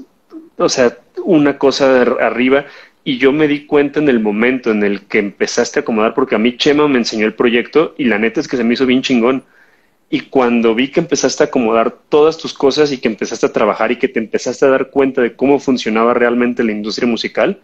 [0.59, 2.67] o sea, una cosa ar- arriba,
[3.05, 6.35] y yo me di cuenta en el momento en el que empezaste a acomodar, porque
[6.35, 8.87] a mí Chema me enseñó el proyecto, y la neta es que se me hizo
[8.87, 9.45] bien chingón.
[10.09, 13.93] Y cuando vi que empezaste a acomodar todas tus cosas y que empezaste a trabajar
[13.93, 17.61] y que te empezaste a dar cuenta de cómo funcionaba realmente la industria musical,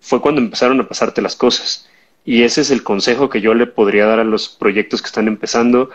[0.00, 1.88] fue cuando empezaron a pasarte las cosas.
[2.24, 5.28] Y ese es el consejo que yo le podría dar a los proyectos que están
[5.28, 5.90] empezando,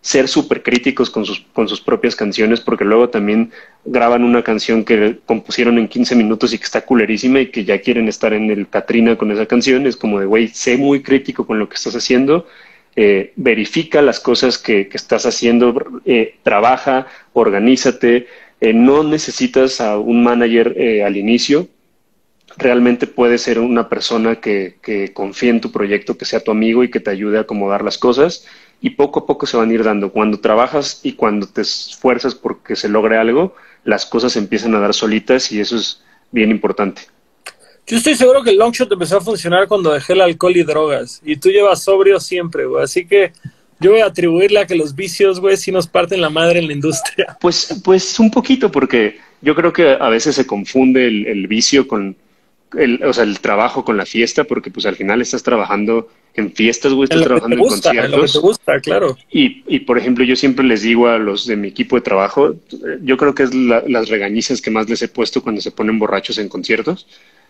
[0.00, 3.50] ser súper críticos con sus, con sus propias canciones, porque luego también
[3.84, 7.80] graban una canción que compusieron en 15 minutos y que está culerísima y que ya
[7.80, 9.86] quieren estar en el Katrina con esa canción.
[9.86, 12.46] Es como de, güey, sé muy crítico con lo que estás haciendo,
[12.96, 15.74] eh, verifica las cosas que, que estás haciendo,
[16.06, 18.26] eh, trabaja, organízate,
[18.60, 21.68] eh, no necesitas a un manager al inicio,
[22.56, 26.82] realmente puede ser una persona que, que confíe en tu proyecto, que sea tu amigo
[26.84, 28.46] y que te ayude a acomodar las cosas
[28.80, 30.10] y poco a poco se van a ir dando.
[30.10, 33.54] Cuando trabajas y cuando te esfuerzas porque se logre algo,
[33.84, 37.02] las cosas empiezan a dar solitas y eso es bien importante.
[37.86, 41.20] Yo estoy seguro que el Longshot empezó a funcionar cuando dejé el alcohol y drogas.
[41.24, 42.84] Y tú llevas sobrio siempre, güey.
[42.84, 43.32] Así que
[43.80, 46.68] yo voy a atribuirle a que los vicios, güey, sí nos parten la madre en
[46.68, 47.36] la industria.
[47.40, 51.88] Pues, pues un poquito, porque yo creo que a veces se confunde el, el vicio
[51.88, 52.16] con,
[52.76, 56.52] el, o sea, el trabajo con la fiesta, porque pues al final estás trabajando en
[56.52, 58.32] fiestas, güey, estás En trabajando en gusta, en lo que conciertos.
[58.32, 59.18] te gusta, claro.
[59.30, 62.54] Y, y, por ejemplo, yo siempre les digo a los de mi equipo de trabajo,
[63.02, 65.98] yo creo que es la- las regañizas que más les he puesto cuando se ponen
[65.98, 67.06] borrachos en conciertos,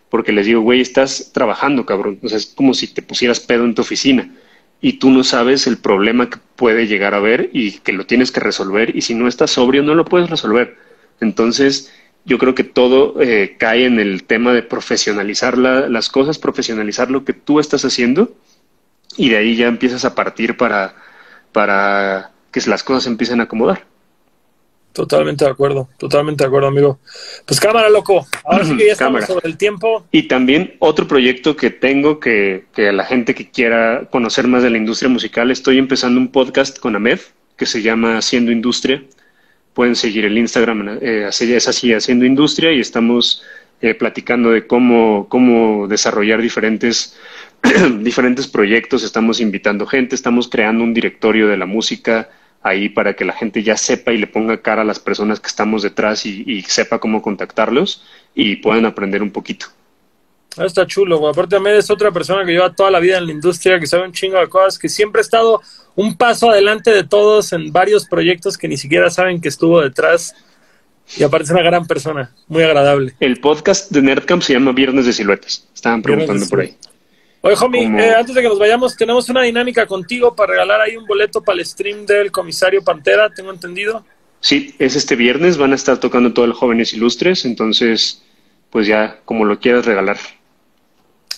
[0.09, 2.19] porque les digo, güey, estás trabajando, cabrón.
[2.23, 4.33] O sea, es como si te pusieras pedo en tu oficina
[4.81, 8.31] y tú no sabes el problema que puede llegar a haber y que lo tienes
[8.31, 10.75] que resolver y si no estás sobrio no lo puedes resolver.
[11.21, 11.91] Entonces,
[12.25, 17.09] yo creo que todo eh, cae en el tema de profesionalizar la- las cosas, profesionalizar
[17.11, 18.33] lo que tú estás haciendo
[19.17, 20.95] y de ahí ya empiezas a partir para,
[21.51, 23.85] para que las cosas se empiecen a acomodar.
[24.93, 26.99] Totalmente de acuerdo, totalmente de acuerdo, amigo.
[27.45, 28.27] Pues cámara, loco.
[28.43, 29.27] Ahora sí que ya estamos Cámara.
[29.27, 30.05] sobre el tiempo.
[30.11, 34.63] Y también otro proyecto que tengo que, que a la gente que quiera conocer más
[34.63, 37.19] de la industria musical, estoy empezando un podcast con Ahmed
[37.55, 39.01] que se llama Haciendo Industria.
[39.73, 43.43] Pueden seguir el Instagram, eh, es así, Haciendo Industria, y estamos
[43.81, 47.17] eh, platicando de cómo, cómo desarrollar diferentes,
[47.99, 49.03] diferentes proyectos.
[49.03, 52.29] Estamos invitando gente, estamos creando un directorio de la música
[52.63, 55.47] ahí para que la gente ya sepa y le ponga cara a las personas que
[55.47, 58.03] estamos detrás y sepa cómo contactarlos
[58.35, 59.67] y puedan aprender un poquito.
[60.57, 61.31] Ah, Está chulo, güey.
[61.31, 64.03] Aparte, Ahmed es otra persona que lleva toda la vida en la industria, que sabe
[64.03, 65.61] un chingo de cosas, que siempre ha estado
[65.95, 70.33] un paso adelante de todos en varios proyectos que ni siquiera saben que estuvo detrás.
[71.17, 73.15] Y aparte es una gran persona, muy agradable.
[73.19, 75.67] El podcast de Nerdcamp se llama Viernes de Siluetas.
[75.73, 76.75] Estaban preguntando por ahí.
[77.41, 80.79] Oye, homie, Como- eh, antes de que nos vayamos, tenemos una dinámica contigo para regalar
[80.81, 84.05] ahí un boleto para el stream del comisario Pantera, tengo entendido.
[84.41, 85.57] Sí, es este viernes.
[85.57, 87.45] Van a estar tocando todo el Jóvenes Ilustres.
[87.45, 88.21] Entonces,
[88.69, 90.17] pues ya, como lo quieras regalar.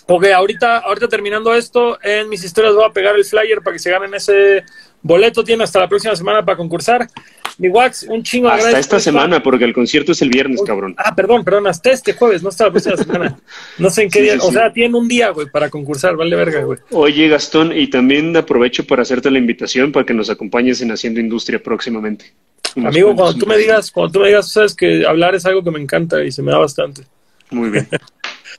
[0.06, 3.78] Ok, ahorita, ahorita terminando esto, en mis historias voy a pegar el flyer para que
[3.78, 4.62] se ganen ese
[5.00, 5.42] boleto.
[5.42, 7.08] Tiene hasta la próxima semana para concursar.
[7.56, 10.94] Mi Wax, un chingo Hasta esta semana, porque el concierto es el viernes, cabrón.
[10.98, 13.38] Ah, perdón, perdón, hasta este jueves, no hasta la próxima semana.
[13.78, 14.32] No sé en qué Sí, día.
[14.34, 14.54] sí, O sí.
[14.54, 16.80] sea, tienen un día, güey, para concursar, vale verga, güey.
[16.90, 21.20] Oye, Gastón, y también aprovecho para hacerte la invitación para que nos acompañes en Haciendo
[21.20, 22.32] Industria próximamente.
[22.76, 25.70] Amigo, cuando tú me digas, cuando tú me digas, sabes que hablar es algo que
[25.70, 27.04] me encanta y se me da bastante.
[27.50, 27.86] Muy bien.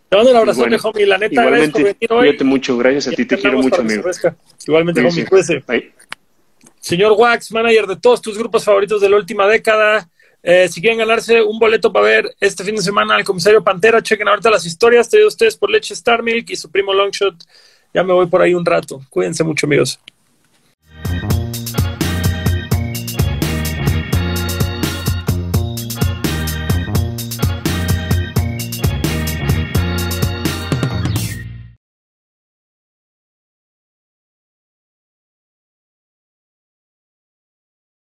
[0.09, 1.05] Te mando un abrazo, Bueno, homie.
[1.05, 2.27] La neta, gracias por igualmente, venir hoy.
[2.27, 2.77] cuídate mucho.
[2.77, 4.03] Gracias a ti, te quiero mucho, amigo.
[4.67, 5.63] Igualmente, Sí, homie, cuídese.
[6.79, 10.07] Señor Wax, manager de todos tus grupos favoritos de la última década.
[10.43, 14.03] Eh, si quieren ganarse un boleto para ver este fin de semana al comisario Pantera,
[14.03, 17.35] chequen ahorita las historias traídas ustedes por Leche Star Milk y su primo Longshot
[17.95, 19.01] ya me voy por ahí un rato.
[19.09, 19.99] Cuídense mucho, amigos.